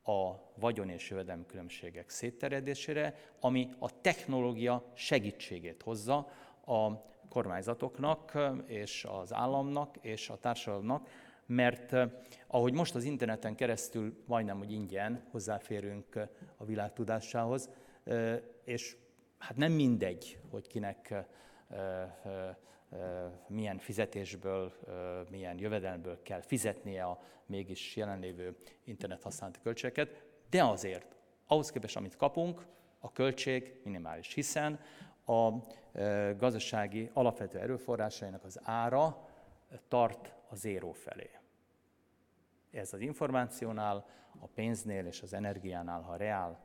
a 0.05 0.33
vagyon 0.55 0.89
és 0.89 1.11
jövedelmi 1.11 1.47
különbségek 1.47 2.11
szétterjedésére, 2.11 3.15
ami 3.41 3.69
a 3.79 4.01
technológia 4.01 4.85
segítségét 4.95 5.83
hozza 5.83 6.17
a 6.67 6.91
kormányzatoknak 7.29 8.39
és 8.67 9.07
az 9.11 9.33
államnak 9.33 9.97
és 10.01 10.29
a 10.29 10.39
társadalomnak, 10.39 11.09
mert 11.47 11.93
eh, 11.93 12.11
ahogy 12.47 12.73
most 12.73 12.95
az 12.95 13.05
interneten 13.05 13.55
keresztül 13.55 14.23
majdnem, 14.27 14.59
hogy 14.59 14.73
ingyen 14.73 15.23
hozzáférünk 15.31 16.15
eh, 16.15 16.29
a 16.57 16.65
világ 16.65 16.93
tudásához, 16.93 17.71
eh, 18.05 18.41
és 18.65 18.97
hát 19.39 19.57
nem 19.57 19.73
mindegy, 19.73 20.39
hogy 20.51 20.67
kinek 20.67 21.15
milyen 23.47 23.79
fizetésből, 23.79 24.73
milyen 25.31 25.59
jövedelmből 25.59 26.23
kell 26.23 26.41
fizetnie 26.41 27.05
a 27.05 27.21
mégis 27.47 27.97
jelenlévő 27.97 28.57
internet 28.85 29.23
használati 29.23 29.59
költségeket, 29.63 30.25
de 30.51 30.65
azért, 30.65 31.17
ahhoz 31.47 31.71
képest, 31.71 31.97
amit 31.97 32.17
kapunk, 32.17 32.67
a 32.99 33.13
költség 33.13 33.81
minimális, 33.85 34.35
hiszen 34.35 34.81
a 35.27 35.51
gazdasági 36.37 37.11
alapvető 37.13 37.59
erőforrásainak 37.59 38.45
az 38.45 38.61
ára 38.63 39.29
tart 39.89 40.35
a 40.49 40.55
zéró 40.55 40.93
felé. 40.93 41.31
Ez 42.71 42.93
az 42.93 43.01
információnál, 43.01 44.07
a 44.41 44.47
pénznél 44.47 45.07
és 45.07 45.23
az 45.23 45.33
energiánál, 45.33 46.01
ha 46.01 46.17
reál 46.17 46.61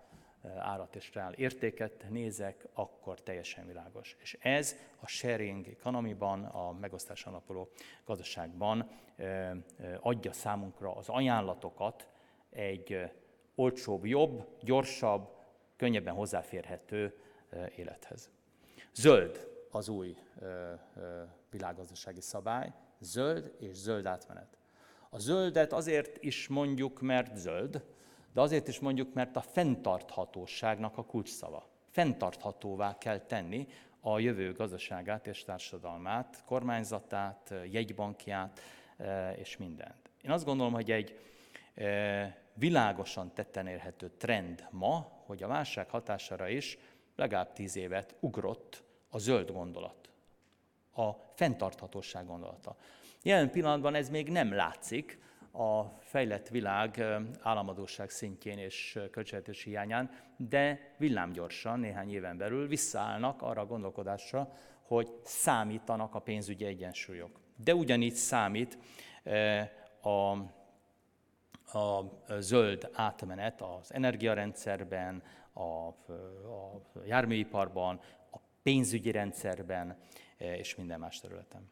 árat 0.57 0.95
és 0.95 1.13
reál 1.13 1.33
értéket 1.33 2.05
nézek, 2.09 2.67
akkor 2.73 3.21
teljesen 3.21 3.67
világos. 3.67 4.15
És 4.19 4.37
ez 4.39 4.75
a 4.99 5.07
sharing 5.07 5.67
economy-ban, 5.67 6.43
a 6.45 6.71
megosztás 6.71 7.25
alapuló 7.25 7.69
gazdaságban 8.05 8.89
adja 9.99 10.31
számunkra 10.31 10.95
az 10.95 11.09
ajánlatokat 11.09 12.07
egy 12.49 13.11
olcsóbb, 13.55 14.05
jobb, 14.05 14.47
gyorsabb, 14.61 15.29
könnyebben 15.75 16.13
hozzáférhető 16.13 17.17
élethez. 17.75 18.29
Zöld 18.93 19.47
az 19.71 19.89
új 19.89 20.17
világgazdasági 21.49 22.21
szabály, 22.21 22.73
zöld 22.99 23.55
és 23.59 23.75
zöld 23.75 24.05
átmenet. 24.05 24.57
A 25.09 25.19
zöldet 25.19 25.73
azért 25.73 26.23
is 26.23 26.47
mondjuk, 26.47 27.01
mert 27.01 27.35
zöld, 27.35 27.83
de 28.33 28.41
azért 28.41 28.67
is 28.67 28.79
mondjuk, 28.79 29.13
mert 29.13 29.35
a 29.35 29.41
fenntarthatóságnak 29.41 30.97
a 30.97 31.03
kulcsszava. 31.03 31.69
Fenntarthatóvá 31.89 32.97
kell 32.97 33.19
tenni 33.19 33.67
a 33.99 34.19
jövő 34.19 34.53
gazdaságát 34.53 35.27
és 35.27 35.43
társadalmát, 35.43 36.43
kormányzatát, 36.45 37.53
jegybankját 37.71 38.59
és 39.35 39.57
mindent. 39.57 40.11
Én 40.21 40.31
azt 40.31 40.45
gondolom, 40.45 40.73
hogy 40.73 40.91
egy 40.91 41.19
világosan 42.53 43.33
tetten 43.33 43.67
érhető 43.67 44.09
trend 44.17 44.67
ma, 44.71 45.23
hogy 45.25 45.43
a 45.43 45.47
válság 45.47 45.89
hatására 45.89 46.47
is 46.47 46.77
legalább 47.15 47.53
tíz 47.53 47.75
évet 47.75 48.15
ugrott 48.19 48.83
a 49.09 49.17
zöld 49.17 49.51
gondolat, 49.51 50.09
a 50.93 51.11
fenntarthatóság 51.35 52.25
gondolata. 52.25 52.75
Jelen 53.23 53.51
pillanatban 53.51 53.95
ez 53.95 54.09
még 54.09 54.29
nem 54.29 54.53
látszik 54.53 55.19
a 55.51 55.97
fejlett 55.99 56.47
világ 56.47 57.03
államadóság 57.41 58.09
szintjén 58.09 58.57
és 58.57 58.99
költségvetési 59.11 59.69
hiányán, 59.69 60.09
de 60.37 60.93
villámgyorsan, 60.97 61.79
néhány 61.79 62.13
éven 62.13 62.37
belül 62.37 62.67
visszaállnak 62.67 63.41
arra 63.41 63.61
a 63.61 63.65
gondolkodásra, 63.65 64.57
hogy 64.81 65.11
számítanak 65.23 66.15
a 66.15 66.19
pénzügyi 66.19 66.65
egyensúlyok. 66.65 67.39
De 67.55 67.75
ugyanígy 67.75 68.13
számít 68.13 68.77
a 70.01 70.35
a 71.73 72.03
zöld 72.39 72.89
átmenet 72.93 73.61
az 73.61 73.93
energiarendszerben, 73.93 75.23
a, 75.53 75.61
a 75.61 76.81
járműiparban, 77.05 77.99
a 78.31 78.37
pénzügyi 78.63 79.11
rendszerben 79.11 79.97
és 80.37 80.75
minden 80.75 80.99
más 80.99 81.19
területen. 81.19 81.69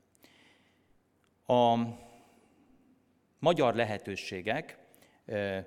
A 1.45 1.75
magyar 3.39 3.75
lehetőségek 3.75 4.77
e, 5.25 5.35
e, 5.35 5.65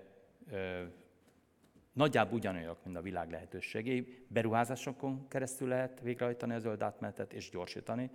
nagyjából 1.93 2.39
ugyanolyak, 2.39 2.85
mint 2.85 2.97
a 2.97 3.03
világ 3.03 3.31
lehetőségei. 3.31 4.25
Beruházásokon 4.29 5.29
keresztül 5.29 5.68
lehet 5.68 6.01
végrehajtani 6.01 6.55
a 6.55 6.59
zöld 6.59 6.83
átmenetet 6.83 7.33
és 7.33 7.51
gyorsítani. 7.51 8.11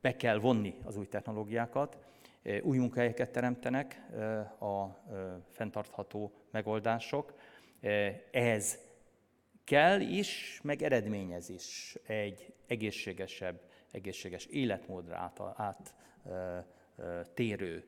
Be 0.00 0.16
kell 0.16 0.38
vonni 0.38 0.74
az 0.84 0.96
új 0.96 1.06
technológiákat, 1.06 1.98
új 2.62 2.78
munkahelyeket 2.78 3.30
teremtenek 3.30 4.00
a 4.60 4.84
fenntartható 5.50 6.32
megoldások. 6.50 7.34
Ehhez 8.30 8.78
kell 9.64 10.00
is, 10.00 10.60
meg 10.62 10.82
eredményez 10.82 11.48
is 11.48 11.96
egy 12.06 12.52
egészségesebb, 12.66 13.60
egészséges 13.90 14.44
életmódra 14.46 15.16
át, 15.16 15.40
át 15.56 15.94
térő 17.34 17.84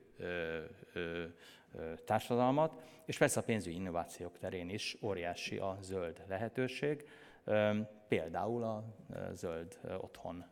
társadalmat, 2.05 2.83
és 3.05 3.19
persze 3.19 3.41
a 3.41 3.43
pénzügyi 3.43 3.77
innovációk 3.77 4.39
terén 4.39 4.69
is 4.71 4.97
óriási 5.03 5.57
a 5.57 5.79
zöld 5.81 6.23
lehetőség, 6.29 7.09
például 8.09 8.63
a 8.63 8.85
zöld 9.33 9.79
otthon 10.01 10.45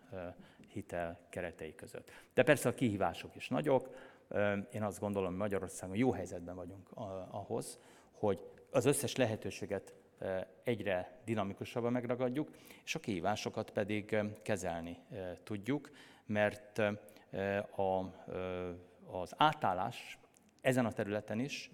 hitel 0.69 1.19
keretei 1.29 1.75
között. 1.75 2.11
De 2.35 2.43
persze 2.43 2.69
a 2.69 2.75
kihívások 2.75 3.37
is 3.37 3.49
nagyok. 3.49 3.95
Én 4.73 4.83
azt 4.83 5.01
gondolom, 5.01 5.29
hogy 5.29 5.39
Magyarországon 5.39 5.97
jó 5.97 6.13
helyzetben 6.13 6.55
vagyunk 6.55 6.89
ahhoz, 7.31 7.79
hogy 8.11 8.41
az 8.71 8.85
összes 8.85 9.17
lehetőséget 9.17 9.95
egyre 10.63 11.21
dinamikusabban 11.25 11.93
megragadjuk, 11.93 12.51
és 12.85 12.95
a 12.95 13.01
kihívásokat 13.01 13.71
pedig 13.71 14.17
kezelni 14.43 14.99
tudjuk, 15.43 15.91
mert 16.27 16.83
a, 17.77 18.13
az 19.07 19.35
átállás 19.37 20.19
ezen 20.61 20.87
a 20.87 20.93
területen 20.93 21.39
is, 21.39 21.71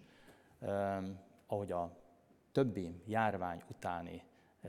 ahogy 1.47 1.73
a 1.73 1.97
többi 2.53 3.03
járvány 3.07 3.63
utáni 3.69 4.23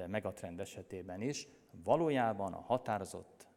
megatrend 0.07 0.59
esetében 0.59 1.21
is, 1.21 1.47
valójában 1.83 2.53
a 2.53 2.61
határozott 2.61 3.47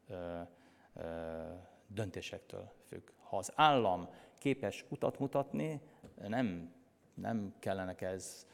döntésektől 1.86 2.72
függ. 2.88 3.10
Ha 3.16 3.36
az 3.36 3.52
állam 3.54 4.08
képes 4.38 4.84
utat 4.88 5.18
mutatni, 5.18 5.80
nem, 6.28 6.74
nem 7.14 7.54
kellenek 7.58 8.00
ez 8.00 8.46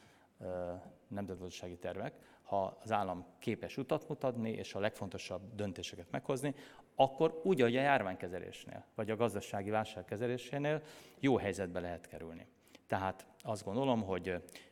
nemzetgazdasági 1.08 1.76
tervek, 1.76 2.14
ha 2.42 2.78
az 2.82 2.92
állam 2.92 3.26
képes 3.38 3.76
utat 3.76 4.08
mutatni, 4.08 4.50
és 4.50 4.74
a 4.74 4.80
legfontosabb 4.80 5.54
döntéseket 5.54 6.10
meghozni, 6.10 6.54
akkor 7.00 7.40
úgy, 7.44 7.60
ahogy 7.60 7.76
a 7.76 7.80
járványkezelésnél, 7.80 8.84
vagy 8.94 9.10
a 9.10 9.16
gazdasági 9.16 9.70
válságkezelésénél 9.70 10.82
jó 11.18 11.36
helyzetbe 11.36 11.80
lehet 11.80 12.06
kerülni. 12.06 12.46
Tehát 12.86 13.26
azt 13.42 13.64
gondolom, 13.64 14.02
hogy 14.02 14.28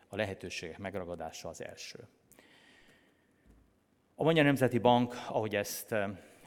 a 0.09 0.17
lehetőségek 0.17 0.79
megragadása 0.79 1.49
az 1.49 1.63
első. 1.63 2.09
A 4.15 4.25
Magyar 4.25 4.45
Nemzeti 4.45 4.79
Bank, 4.79 5.15
ahogy 5.29 5.57
ezt 5.57 5.95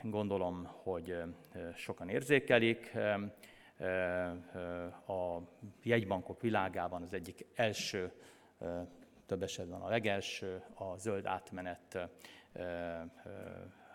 gondolom, 0.03 0.69
hogy 0.83 1.17
sokan 1.75 2.09
érzékelik. 2.09 2.93
A 5.07 5.37
jegybankok 5.83 6.41
világában 6.41 7.01
az 7.01 7.13
egyik 7.13 7.45
első, 7.55 8.11
több 9.25 9.43
esetben 9.43 9.81
a 9.81 9.89
legelső, 9.89 10.63
a 10.73 10.97
zöld 10.97 11.25
átmenet 11.25 12.09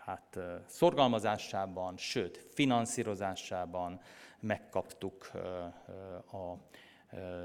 hát, 0.07 0.39
szorgalmazásában, 0.67 1.97
sőt, 1.97 2.47
finanszírozásában 2.53 4.01
megkaptuk 4.41 5.31
a 6.33 6.55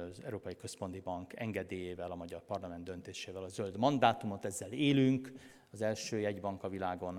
az 0.10 0.22
Európai 0.24 0.56
Központi 0.56 1.00
Bank 1.00 1.40
engedélyével, 1.40 2.12
a 2.12 2.16
Magyar 2.16 2.42
Parlament 2.42 2.84
döntésével 2.84 3.44
a 3.44 3.48
zöld 3.48 3.78
mandátumot, 3.78 4.46
ezzel 4.46 4.72
élünk, 4.72 5.32
az 5.72 5.82
első 5.82 6.20
jegybank 6.20 6.64
a 6.64 6.70
világon, 6.70 7.18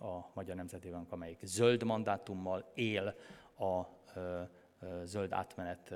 a 0.00 0.30
Magyar 0.34 0.56
Nemzeti 0.56 0.90
Bank, 0.90 1.12
amelyik 1.12 1.40
zöld 1.42 1.82
mandátummal 1.82 2.70
él 2.74 3.14
a 3.58 3.82
zöld 5.04 5.32
átmenet 5.32 5.94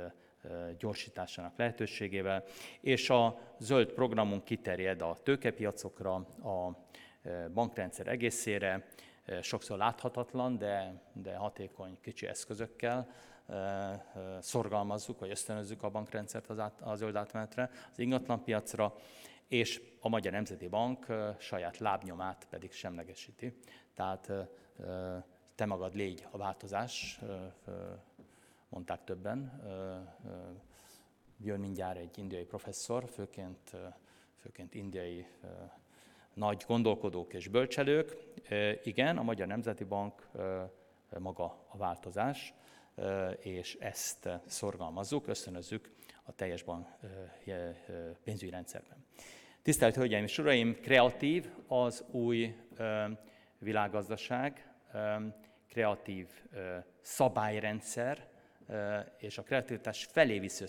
gyorsításának 0.78 1.57
lehetőségével, 1.57 2.45
és 2.80 3.11
a 3.11 3.39
zöld 3.59 3.93
programunk 3.93 4.45
kiterjed 4.45 5.03
a 5.03 5.16
tőkepiacokra, 5.22 6.14
a 6.43 6.85
bankrendszer 7.54 8.06
egészére, 8.06 8.86
sokszor 9.40 9.78
láthatatlan, 9.78 10.58
de, 10.58 11.02
de 11.12 11.36
hatékony 11.36 11.98
kicsi 12.00 12.26
eszközökkel 12.26 13.08
szorgalmazzuk, 14.40 15.18
vagy 15.18 15.30
ösztönözzük 15.30 15.82
a 15.82 15.90
bankrendszert 15.90 16.50
az, 16.50 16.58
át, 16.58 16.80
az 16.80 16.98
zöld 16.98 17.16
átmenetre, 17.16 17.70
az 17.92 17.98
ingatlanpiacra, 17.98 18.94
és 19.48 19.82
a 20.00 20.08
Magyar 20.08 20.32
Nemzeti 20.32 20.68
Bank 20.68 21.06
saját 21.38 21.78
lábnyomát 21.78 22.46
pedig 22.50 22.72
semlegesíti. 22.72 23.58
Tehát 23.94 24.32
te 25.54 25.64
magad 25.66 25.94
légy 25.94 26.26
a 26.30 26.36
változás, 26.36 27.20
mondták 28.68 29.04
többen. 29.04 29.62
Jön 31.38 31.60
mindjárt 31.60 31.98
egy 31.98 32.18
indiai 32.18 32.44
professzor, 32.44 33.08
főként, 33.08 33.76
főként 34.40 34.74
indiai 34.74 35.26
nagy 36.35 36.64
gondolkodók 36.66 37.32
és 37.32 37.49
bölcselők. 37.49 38.16
Igen, 38.82 39.18
a 39.18 39.22
Magyar 39.22 39.47
Nemzeti 39.47 39.85
Bank 39.85 40.28
maga 41.18 41.66
a 41.68 41.76
változás, 41.76 42.55
és 43.41 43.76
ezt 43.80 44.28
szorgalmazzuk, 44.47 45.26
ösztönözzük 45.26 45.91
a 46.22 46.32
teljes 46.32 46.64
pénzügyi 48.24 48.51
rendszerben. 48.51 49.05
Tisztelt 49.62 49.95
Hölgyeim 49.95 50.24
és 50.24 50.39
Uraim, 50.39 50.80
kreatív 50.80 51.51
az 51.66 52.05
új 52.11 52.57
világgazdaság, 53.59 54.72
kreatív 55.68 56.28
szabályrendszer, 57.01 58.28
és 59.18 59.39
a 59.39 59.43
kreativitás 59.43 60.05
felé 60.05 60.39
visző 60.39 60.66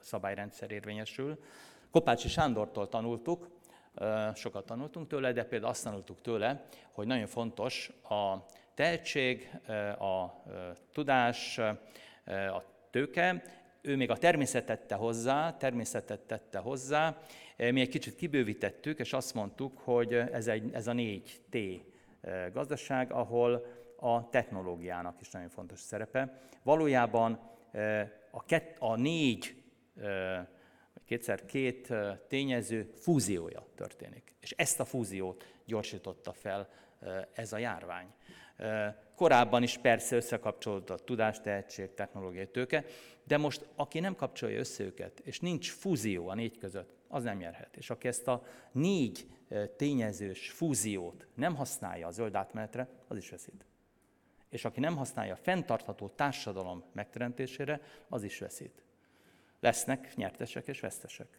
szabályrendszer 0.00 0.70
érvényesül. 0.70 1.42
Kopácsi 1.90 2.28
Sándortól 2.28 2.88
tanultuk, 2.88 3.48
sokat 4.34 4.66
tanultunk 4.66 5.08
tőle, 5.08 5.32
de 5.32 5.44
például 5.44 5.70
azt 5.70 5.84
tanultuk 5.84 6.20
tőle, 6.20 6.64
hogy 6.92 7.06
nagyon 7.06 7.26
fontos 7.26 7.90
a 8.08 8.36
tehetség, 8.74 9.50
a 9.98 10.42
tudás, 10.92 11.58
a 12.28 12.64
tőke, 12.90 13.42
ő 13.82 13.96
még 13.96 14.10
a 14.10 14.16
természetet 14.16 14.92
hozzá, 14.92 15.56
természetet 15.56 16.20
tette 16.20 16.58
hozzá, 16.58 17.16
mi 17.56 17.80
egy 17.80 17.88
kicsit 17.88 18.14
kibővítettük, 18.14 18.98
és 18.98 19.12
azt 19.12 19.34
mondtuk, 19.34 19.78
hogy 19.78 20.14
ez, 20.14 20.46
egy, 20.46 20.72
ez 20.72 20.86
a 20.86 20.92
négy 20.92 21.40
T 21.50 21.56
gazdaság, 22.52 23.12
ahol 23.12 23.66
a 23.96 24.28
technológiának 24.30 25.20
is 25.20 25.30
nagyon 25.30 25.48
fontos 25.48 25.80
szerepe. 25.80 26.38
Valójában 26.62 27.40
a, 28.30 28.44
kett, 28.44 28.76
a 28.78 28.96
négy, 28.96 29.62
kétszer 31.12 31.46
két 31.46 31.92
tényező 32.28 32.92
fúziója 32.96 33.66
történik. 33.74 34.34
És 34.40 34.50
ezt 34.50 34.80
a 34.80 34.84
fúziót 34.84 35.46
gyorsította 35.64 36.32
fel 36.32 36.68
ez 37.32 37.52
a 37.52 37.58
járvány. 37.58 38.06
korábban 39.14 39.62
is 39.62 39.78
persze 39.78 40.16
összekapcsolódott 40.16 41.04
tudás, 41.04 41.40
tehetség, 41.40 41.94
technológiai 41.94 42.48
tőke, 42.48 42.84
de 43.24 43.36
most 43.36 43.66
aki 43.74 44.00
nem 44.00 44.14
kapcsolja 44.14 44.58
össze 44.58 44.84
őket, 44.84 45.20
és 45.20 45.40
nincs 45.40 45.70
fúzió 45.70 46.28
a 46.28 46.34
négy 46.34 46.58
között, 46.58 46.94
az 47.08 47.22
nem 47.22 47.36
nyerhet. 47.36 47.76
És 47.76 47.90
aki 47.90 48.08
ezt 48.08 48.28
a 48.28 48.44
négy 48.72 49.26
tényezős 49.76 50.50
fúziót 50.50 51.26
nem 51.34 51.56
használja 51.56 52.06
a 52.06 52.10
zöld 52.10 52.34
átmenetre, 52.34 52.88
az 53.08 53.16
is 53.16 53.30
veszít. 53.30 53.64
És 54.48 54.64
aki 54.64 54.80
nem 54.80 54.96
használja 54.96 55.32
a 55.32 55.42
fenntartható 55.42 56.08
társadalom 56.08 56.84
megteremtésére, 56.92 57.80
az 58.08 58.22
is 58.22 58.38
veszít. 58.38 58.82
Lesznek 59.62 60.14
nyertesek 60.16 60.66
és 60.66 60.80
vesztesek. 60.80 61.38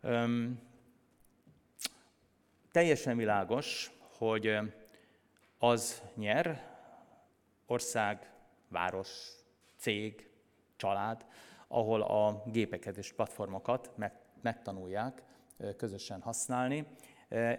Öm, 0.00 0.60
teljesen 2.70 3.16
világos, 3.16 3.90
hogy 3.98 4.58
az 5.58 6.02
nyer, 6.14 6.74
ország, 7.66 8.32
város, 8.68 9.10
cég, 9.76 10.28
család, 10.76 11.26
ahol 11.68 12.02
a 12.02 12.42
gépeket 12.46 12.96
és 12.96 13.12
platformokat 13.12 13.90
megtanulják 14.42 15.22
közösen 15.76 16.20
használni. 16.20 16.86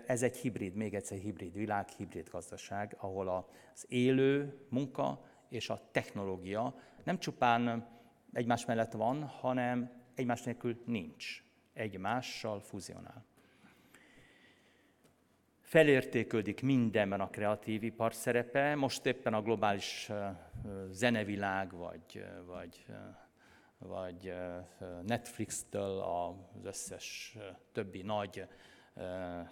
Ez 0.06 0.24
egy 0.24 0.38
hibrid, 0.38 0.76
még 0.76 0.94
egyszer 0.94 1.18
hibrid 1.18 1.54
világ, 1.54 1.90
hibrid 1.90 2.30
gazdaság, 2.30 2.96
ahol 3.00 3.50
az 3.74 3.86
élő 3.88 4.60
munka 4.70 5.26
és 5.50 5.70
a 5.70 5.80
technológia 5.92 6.76
nem 7.04 7.20
csupán 7.20 7.96
egymás 8.38 8.66
mellett 8.66 8.92
van, 8.92 9.24
hanem 9.24 9.92
egymás 10.16 10.42
nélkül 10.42 10.82
nincs. 10.86 11.44
Egymással 11.74 12.60
fuzionál. 12.60 13.26
Felértéköldik 15.62 16.62
mindenben 16.62 17.22
a 17.22 17.30
kreatív 17.30 17.84
ipar 17.84 18.14
szerepe. 18.14 18.76
Most 18.76 19.06
éppen 19.06 19.34
a 19.34 19.42
globális 19.42 20.12
zenevilág, 20.90 21.72
vagy, 21.72 22.26
vagy, 22.46 22.86
vagy 23.78 24.34
Netflix-től 25.06 26.00
az 26.00 26.66
összes 26.66 27.38
többi 27.72 28.02
nagy 28.02 28.48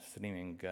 streaming 0.01 0.69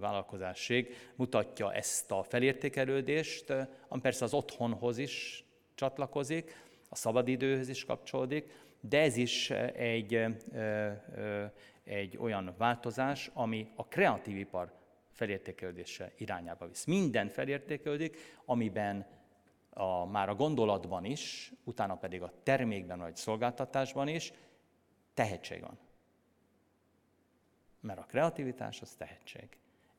vállalkozásség 0.00 0.94
mutatja 1.16 1.72
ezt 1.72 2.10
a 2.10 2.22
felértékelődést, 2.22 3.50
ami 3.88 4.00
persze 4.00 4.24
az 4.24 4.34
otthonhoz 4.34 4.98
is 4.98 5.44
csatlakozik, 5.74 6.66
a 6.88 6.96
szabadidőhöz 6.96 7.68
is 7.68 7.84
kapcsolódik, 7.84 8.52
de 8.80 9.00
ez 9.00 9.16
is 9.16 9.50
egy, 9.50 10.26
egy 11.84 12.16
olyan 12.18 12.54
változás, 12.58 13.30
ami 13.34 13.72
a 13.76 13.86
kreatív 13.86 14.36
ipar 14.36 14.72
felértékelődése 15.10 16.12
irányába 16.16 16.68
visz. 16.68 16.84
Minden 16.84 17.28
felértékelődik, 17.28 18.16
amiben 18.44 19.06
a, 19.70 20.06
már 20.06 20.28
a 20.28 20.34
gondolatban 20.34 21.04
is, 21.04 21.52
utána 21.64 21.96
pedig 21.96 22.22
a 22.22 22.32
termékben 22.42 22.98
vagy 22.98 23.16
szolgáltatásban 23.16 24.08
is 24.08 24.32
tehetség 25.14 25.60
van. 25.60 25.78
Mert 27.80 27.98
a 27.98 28.06
kreativitás 28.08 28.80
az 28.80 28.94
tehetség. 28.94 29.48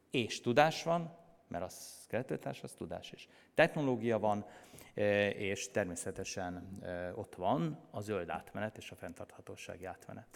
És 0.09 0.41
tudás 0.41 0.83
van, 0.83 1.17
mert 1.49 1.63
az 1.63 2.05
kreativitás 2.07 2.63
az 2.63 2.71
tudás 2.71 3.11
is. 3.11 3.27
Technológia 3.53 4.19
van, 4.19 4.45
e, 4.93 5.29
és 5.29 5.71
természetesen 5.71 6.79
e, 6.81 7.13
ott 7.15 7.35
van 7.35 7.79
a 7.91 8.01
zöld 8.01 8.29
átmenet 8.29 8.77
és 8.77 8.91
a 8.91 8.95
fenntarthatósági 8.95 9.85
átmenet. 9.85 10.27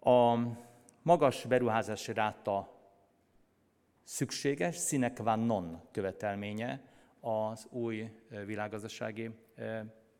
A 0.00 0.36
magas 1.02 1.44
beruházási 1.44 2.12
ráta 2.12 2.72
szükséges, 4.02 4.86
sine 4.86 5.12
qua 5.12 5.36
non 5.36 5.80
követelménye 5.90 6.82
az 7.20 7.66
új 7.70 8.10
e, 8.30 8.44
világgazdasági 8.44 9.30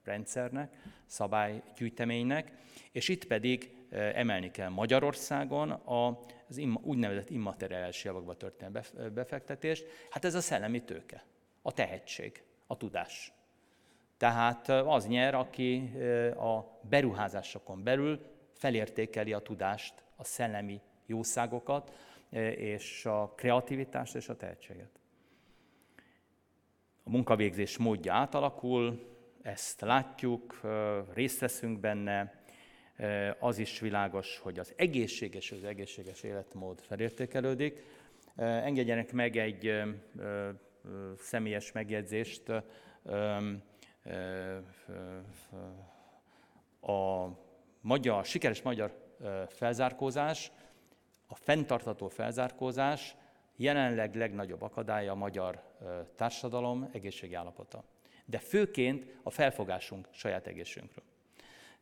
rendszernek, 0.05 0.77
szabálygyűjteménynek, 1.07 2.53
és 2.93 3.09
itt 3.09 3.27
pedig 3.27 3.78
emelni 3.91 4.51
kell 4.51 4.69
Magyarországon 4.69 5.71
az 5.71 6.61
úgynevezett 6.83 7.31
immateriális 7.31 8.05
javakba 8.05 8.35
történő 8.35 8.81
befektetést. 9.15 9.87
Hát 10.11 10.25
ez 10.25 10.35
a 10.35 10.41
szellemi 10.41 10.83
tőke, 10.83 11.25
a 11.63 11.73
tehetség, 11.73 12.43
a 12.67 12.77
tudás. 12.77 13.33
Tehát 14.17 14.69
az 14.69 15.07
nyer, 15.07 15.35
aki 15.35 15.93
a 16.37 16.81
beruházásokon 16.89 17.83
belül 17.83 18.21
felértékeli 18.53 19.33
a 19.33 19.39
tudást, 19.39 20.05
a 20.17 20.25
szellemi 20.25 20.81
jószágokat, 21.07 21.93
és 22.57 23.07
a 23.07 23.33
kreativitást 23.37 24.15
és 24.15 24.29
a 24.29 24.37
tehetséget. 24.37 25.01
A 27.05 27.11
munkavégzés 27.11 27.77
módja 27.77 28.15
átalakul, 28.15 29.17
ezt 29.43 29.81
látjuk, 29.81 30.61
részt 31.15 31.41
veszünk 31.41 31.81
benne, 31.81 32.38
az 33.39 33.59
is 33.59 33.81
világos, 33.81 34.39
hogy 34.39 34.59
az 34.59 34.73
egészséges, 34.77 35.53
az 35.53 35.65
egészséges 35.65 36.23
életmód 36.23 36.81
felértékelődik. 36.81 37.83
Engedjenek 38.37 39.13
meg 39.13 39.37
egy 39.37 39.83
személyes 41.19 41.73
megjegyzést. 41.73 42.49
A 46.81 47.29
magyar, 47.81 48.25
sikeres 48.25 48.63
magyar 48.63 49.17
felzárkózás, 49.49 50.53
a 51.27 51.35
fenntartható 51.35 52.09
felzárkózás 52.09 53.17
jelenleg 53.57 54.15
legnagyobb 54.15 54.63
akadálya 54.63 55.13
a 55.13 55.15
magyar 55.15 55.63
társadalom 56.17 56.89
egészségi 56.93 57.35
állapota. 57.35 57.85
De 58.25 58.39
főként 58.39 59.19
a 59.23 59.31
felfogásunk 59.31 60.09
saját 60.11 60.47
egészségünkről. 60.47 61.05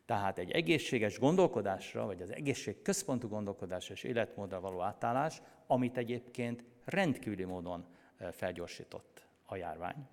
Tehát 0.07 0.37
egy 0.37 0.51
egészséges 0.51 1.19
gondolkodásra, 1.19 2.05
vagy 2.05 2.21
az 2.21 2.33
egészség 2.33 2.81
központú 2.81 3.27
gondolkodásra 3.27 3.93
és 3.93 4.03
életmódra 4.03 4.59
való 4.59 4.81
átállás, 4.81 5.41
amit 5.65 5.97
egyébként 5.97 6.63
rendkívüli 6.85 7.43
módon 7.43 7.85
felgyorsított 8.31 9.27
a 9.45 9.55
járvány. 9.55 10.07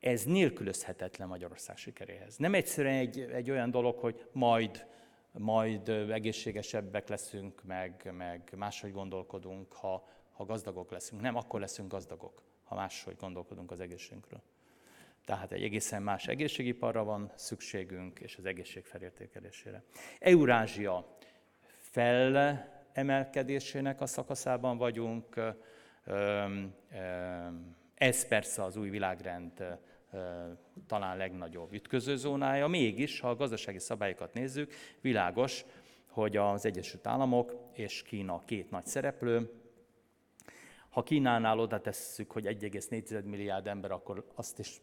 Ez 0.00 0.24
nélkülözhetetlen 0.24 1.28
Magyarország 1.28 1.76
sikeréhez. 1.76 2.36
Nem 2.36 2.54
egyszerűen 2.54 2.94
egy, 2.94 3.20
egy 3.20 3.50
olyan 3.50 3.70
dolog, 3.70 3.98
hogy 3.98 4.28
majd, 4.32 4.86
majd 5.32 5.88
egészségesebbek 5.88 7.08
leszünk, 7.08 7.62
meg, 7.62 8.12
meg 8.16 8.52
máshogy 8.56 8.92
gondolkodunk, 8.92 9.72
ha, 9.72 10.08
ha 10.32 10.44
gazdagok 10.44 10.90
leszünk. 10.90 11.20
Nem, 11.20 11.36
akkor 11.36 11.60
leszünk 11.60 11.92
gazdagok, 11.92 12.42
ha 12.64 12.74
máshogy 12.74 13.16
gondolkodunk 13.16 13.70
az 13.70 13.80
egészségünkről. 13.80 14.42
Tehát 15.26 15.52
egy 15.52 15.62
egészen 15.62 16.02
más 16.02 16.26
egészségiparra 16.26 17.04
van 17.04 17.32
szükségünk, 17.34 18.18
és 18.18 18.36
az 18.36 18.44
egészség 18.44 18.84
felértékelésére. 18.84 19.82
Eurázsia 20.18 21.16
felemelkedésének 21.78 24.00
a 24.00 24.06
szakaszában 24.06 24.76
vagyunk. 24.76 25.40
Ez 27.94 28.28
persze 28.28 28.64
az 28.64 28.76
új 28.76 28.90
világrend 28.90 29.78
talán 30.86 31.16
legnagyobb 31.16 31.72
ütközőzónája. 31.72 32.66
Mégis, 32.66 33.20
ha 33.20 33.28
a 33.28 33.36
gazdasági 33.36 33.78
szabályokat 33.78 34.34
nézzük, 34.34 34.72
világos, 35.00 35.64
hogy 36.06 36.36
az 36.36 36.64
Egyesült 36.64 37.06
Államok 37.06 37.54
és 37.72 38.02
Kína 38.02 38.44
két 38.44 38.70
nagy 38.70 38.86
szereplő, 38.86 39.50
ha 40.88 41.02
Kínánál 41.02 41.58
oda 41.58 41.80
tesszük, 41.80 42.30
hogy 42.30 42.46
1,4 42.46 43.24
milliárd 43.24 43.66
ember, 43.66 43.90
akkor 43.90 44.26
azt 44.34 44.58
is 44.58 44.80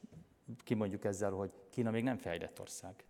kimondjuk 0.63 1.03
ezzel, 1.03 1.31
hogy 1.31 1.51
Kína 1.69 1.91
még 1.91 2.03
nem 2.03 2.17
fejlett 2.17 2.59
ország. 2.59 3.03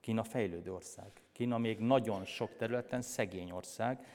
Kína 0.00 0.22
fejlődő 0.22 0.72
ország. 0.72 1.10
Kína 1.32 1.58
még 1.58 1.78
nagyon 1.78 2.24
sok 2.24 2.56
területen 2.56 3.02
szegény 3.02 3.50
ország. 3.50 4.06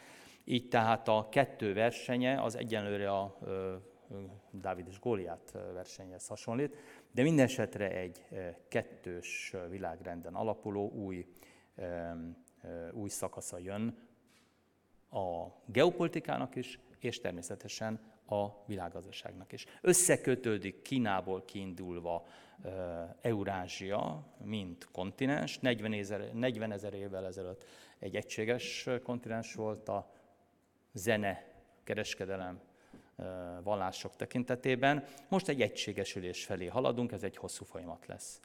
Így 0.43 0.68
tehát 0.68 1.07
a 1.07 1.28
kettő 1.32 1.74
versenye 1.74 2.41
az 2.41 2.55
egyenlőre 2.55 3.11
a 3.11 3.38
Dávid 4.51 4.88
és 4.88 4.99
Góliát 4.99 5.51
versenyhez 5.51 6.28
hasonlít, 6.28 6.76
de 7.11 7.22
minden 7.22 7.45
esetre 7.45 7.91
egy 7.91 8.26
kettős 8.68 9.55
világrenden 9.70 10.36
alapuló 10.36 10.89
új, 10.89 11.26
új 12.91 13.09
szakasza 13.09 13.57
jön 13.57 13.97
a 15.09 15.47
geopolitikának 15.66 16.55
is, 16.55 16.80
és 16.99 17.20
természetesen 17.20 17.99
a 18.26 18.47
világgazdaságnak 18.65 19.51
is. 19.51 19.65
Összekötődik 19.82 20.82
Kínából 20.82 21.45
kiindulva 21.45 22.26
Eurázsia, 23.21 24.24
mint 24.43 24.88
kontinens. 24.91 25.59
40 25.59 25.93
ezer, 25.93 26.34
40 26.34 26.71
ezer 26.71 26.93
évvel 26.93 27.26
ezelőtt 27.26 27.65
egy 27.99 28.15
egységes 28.15 28.89
kontinens 29.03 29.53
volt 29.53 29.89
a 29.89 30.11
zene, 30.93 31.45
kereskedelem, 31.84 32.59
vallások 33.63 34.15
tekintetében. 34.15 35.05
Most 35.28 35.47
egy 35.47 35.61
egységesülés 35.61 36.45
felé 36.45 36.65
haladunk, 36.65 37.11
ez 37.11 37.24
egy 37.24 37.38
hosszú 37.38 37.65
folyamat 37.65 38.05
lesz. 38.05 38.41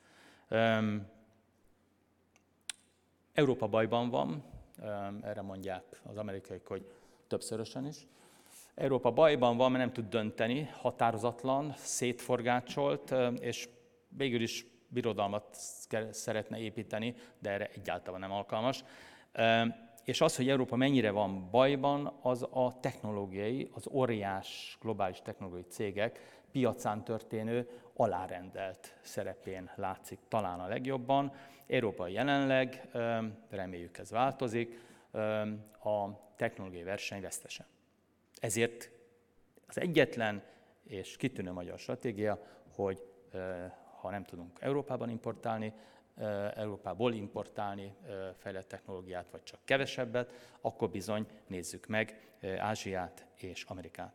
Európa 3.33 3.67
bajban 3.67 4.11
van, 4.11 4.45
erre 5.23 5.41
mondják 5.41 6.01
az 6.03 6.17
amerikaiak, 6.17 6.67
hogy 6.67 6.93
többszörösen 7.27 7.87
is. 7.87 8.07
Európa 8.79 9.11
bajban 9.11 9.57
van, 9.57 9.71
mert 9.71 9.85
nem 9.85 9.93
tud 9.93 10.09
dönteni, 10.09 10.71
határozatlan, 10.73 11.73
szétforgácsolt, 11.77 13.15
és 13.41 13.69
végül 14.09 14.41
is 14.41 14.67
birodalmat 14.89 15.57
szeretne 16.11 16.59
építeni, 16.59 17.15
de 17.39 17.51
erre 17.51 17.71
egyáltalán 17.75 18.21
nem 18.21 18.33
alkalmas. 18.33 18.85
És 20.05 20.21
az, 20.21 20.37
hogy 20.37 20.49
Európa 20.49 20.77
mennyire 20.77 21.11
van 21.11 21.51
bajban, 21.51 22.19
az 22.23 22.47
a 22.51 22.81
technológiai, 22.81 23.71
az 23.75 23.89
óriás 23.91 24.79
globális 24.81 25.21
technológiai 25.23 25.67
cégek 25.69 26.43
piacán 26.53 27.05
történő 27.05 27.69
alárendelt 27.97 28.99
szerepén 29.03 29.71
látszik 29.75 30.19
talán 30.29 30.61
a 30.61 30.69
legjobban. 30.69 31.33
Európa 31.67 32.07
jelenleg, 32.07 32.89
reméljük 33.51 33.99
ez 33.99 34.11
változik, 34.11 34.81
a 35.83 36.09
technológiai 36.37 36.83
verseny 36.83 37.21
vesztese. 37.21 37.67
Ezért 38.41 38.91
az 39.67 39.79
egyetlen 39.79 40.43
és 40.85 41.17
kitűnő 41.17 41.53
magyar 41.53 41.79
stratégia, 41.79 42.47
hogy 42.75 43.05
ha 44.01 44.11
nem 44.11 44.25
tudunk 44.25 44.61
Európában 44.61 45.11
importálni, 45.11 45.73
Európából 46.55 47.13
importálni 47.13 47.95
fejlett 48.37 48.69
technológiát, 48.69 49.31
vagy 49.31 49.43
csak 49.43 49.61
kevesebbet, 49.65 50.33
akkor 50.61 50.91
bizony 50.91 51.27
nézzük 51.47 51.87
meg 51.87 52.29
Ázsiát 52.59 53.27
és 53.35 53.65
Amerikát. 53.65 54.15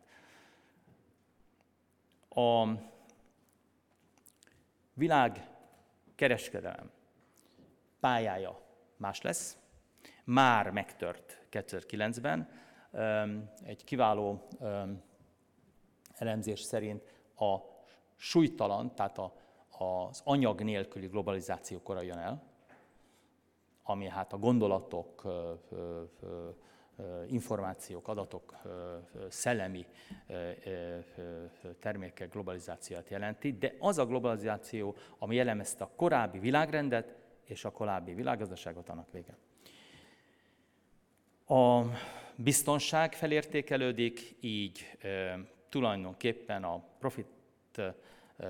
A 2.30 2.68
világ 4.94 5.48
kereskedelem 6.16 6.92
pályája 8.00 8.62
más 8.98 9.22
lesz, 9.22 9.58
már 10.24 10.72
megtört 10.72 11.46
2009-ben. 11.52 12.50
Egy 13.64 13.84
kiváló 13.84 14.48
elemzés 16.14 16.60
szerint 16.60 17.04
a 17.36 17.58
súlytalan, 18.16 18.96
tehát 18.96 19.18
a, 19.18 19.34
az 19.78 20.22
anyag 20.24 20.62
nélküli 20.62 21.08
globalizáció 21.08 21.82
kora 21.82 22.02
jön 22.02 22.18
el, 22.18 22.44
ami 23.84 24.08
hát 24.08 24.34
a 24.34 24.38
gondolatok, 24.38 25.28
információk, 27.28 28.08
adatok, 28.08 28.56
szellemi 29.30 29.86
termékek 31.80 32.32
globalizációját 32.32 33.10
jelenti, 33.10 33.58
de 33.58 33.76
az 33.80 33.98
a 33.98 34.06
globalizáció, 34.06 34.96
ami 35.18 35.36
jellemezte 35.36 35.84
a 35.84 35.90
korábbi 35.96 36.40
világrendet 36.40 37.16
és 37.44 37.66
a 37.66 37.72
korábbi 37.72 38.14
világgazdaságot, 38.14 38.90
annak 38.90 39.12
vége. 39.12 39.38
A 41.46 41.82
biztonság 42.36 43.14
felértékelődik, 43.14 44.36
így 44.40 44.98
tulajdonképpen 45.70 46.64
a 46.64 46.84
profit 47.00 47.28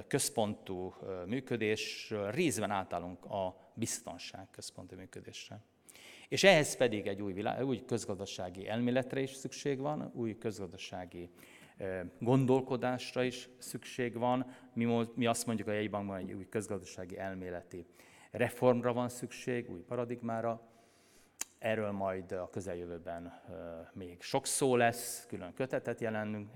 központú 0.08 0.94
működésről 1.26 2.32
részben 2.32 2.72
átállunk 2.72 3.26
a 3.26 3.72
biztonság 3.74 4.48
központú 4.52 4.96
működésre. 4.96 5.60
És 6.28 6.44
ehhez 6.44 6.76
pedig 6.76 7.08
egy 7.08 7.22
új, 7.22 7.34
világ, 7.34 7.66
új 7.66 7.86
közgazdasági 7.86 8.68
elméletre 8.68 9.22
is 9.22 9.32
szükség 9.32 9.80
van, 9.80 10.12
új 10.14 10.38
közgazdasági 10.38 11.30
gondolkodásra 12.20 13.24
is 13.24 13.50
szükség 13.58 14.18
van. 14.18 14.46
Mi, 14.74 15.08
mi 15.16 15.26
azt 15.26 15.46
mondjuk 15.46 15.68
a 15.68 15.72
jegybankban, 15.72 16.22
hogy 16.22 16.34
új 16.34 16.50
közgazdasági 16.50 17.18
elméleti 17.18 17.86
reformra 18.32 18.94
van 18.94 19.10
szükség, 19.10 19.72
új 19.72 19.80
paradigmára. 19.80 20.62
Erről 21.64 21.92
majd 21.92 22.32
a 22.32 22.50
közeljövőben 22.50 23.42
még 23.94 24.22
sok 24.22 24.46
szó 24.46 24.76
lesz, 24.76 25.26
külön 25.26 25.54
kötetet 25.54 26.02
jelenünk, 26.02 26.56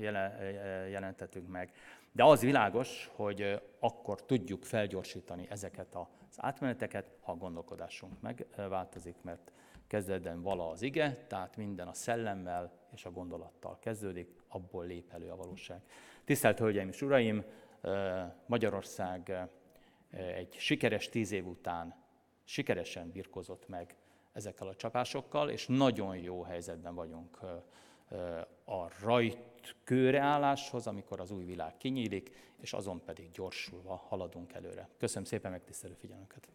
jelentetünk 0.89 1.47
meg. 1.47 1.71
De 2.11 2.23
az 2.23 2.41
világos, 2.41 3.11
hogy 3.15 3.61
akkor 3.79 4.25
tudjuk 4.25 4.63
felgyorsítani 4.63 5.47
ezeket 5.49 5.95
az 5.95 6.35
átmeneteket, 6.37 7.11
ha 7.21 7.31
a 7.31 7.35
gondolkodásunk 7.35 8.21
megváltozik, 8.21 9.15
mert 9.21 9.51
kezdetben 9.87 10.41
vala 10.41 10.69
az 10.69 10.81
ige, 10.81 11.25
tehát 11.27 11.57
minden 11.57 11.87
a 11.87 11.93
szellemmel 11.93 12.71
és 12.93 13.05
a 13.05 13.11
gondolattal 13.11 13.79
kezdődik, 13.79 14.29
abból 14.47 14.85
lép 14.85 15.13
elő 15.13 15.29
a 15.29 15.35
valóság. 15.35 15.81
Tisztelt 16.25 16.59
Hölgyeim 16.59 16.87
és 16.87 17.01
Uraim, 17.01 17.43
Magyarország 18.45 19.47
egy 20.11 20.53
sikeres 20.53 21.09
tíz 21.09 21.31
év 21.31 21.47
után 21.47 21.95
sikeresen 22.43 23.11
birkozott 23.11 23.67
meg 23.67 23.95
ezekkel 24.37 24.67
a 24.67 24.75
csapásokkal, 24.75 25.49
és 25.49 25.67
nagyon 25.67 26.17
jó 26.17 26.41
helyzetben 26.43 26.95
vagyunk 26.95 27.39
a 28.65 28.89
rajt 29.01 29.75
kőreálláshoz, 29.83 30.87
amikor 30.87 31.19
az 31.19 31.31
új 31.31 31.43
világ 31.43 31.77
kinyílik, 31.77 32.31
és 32.61 32.73
azon 32.73 33.03
pedig 33.05 33.31
gyorsulva 33.31 33.95
haladunk 33.95 34.53
előre. 34.53 34.89
Köszönöm 34.97 35.23
szépen 35.23 35.51
megtisztelő 35.51 35.93
figyelmüket! 35.93 36.47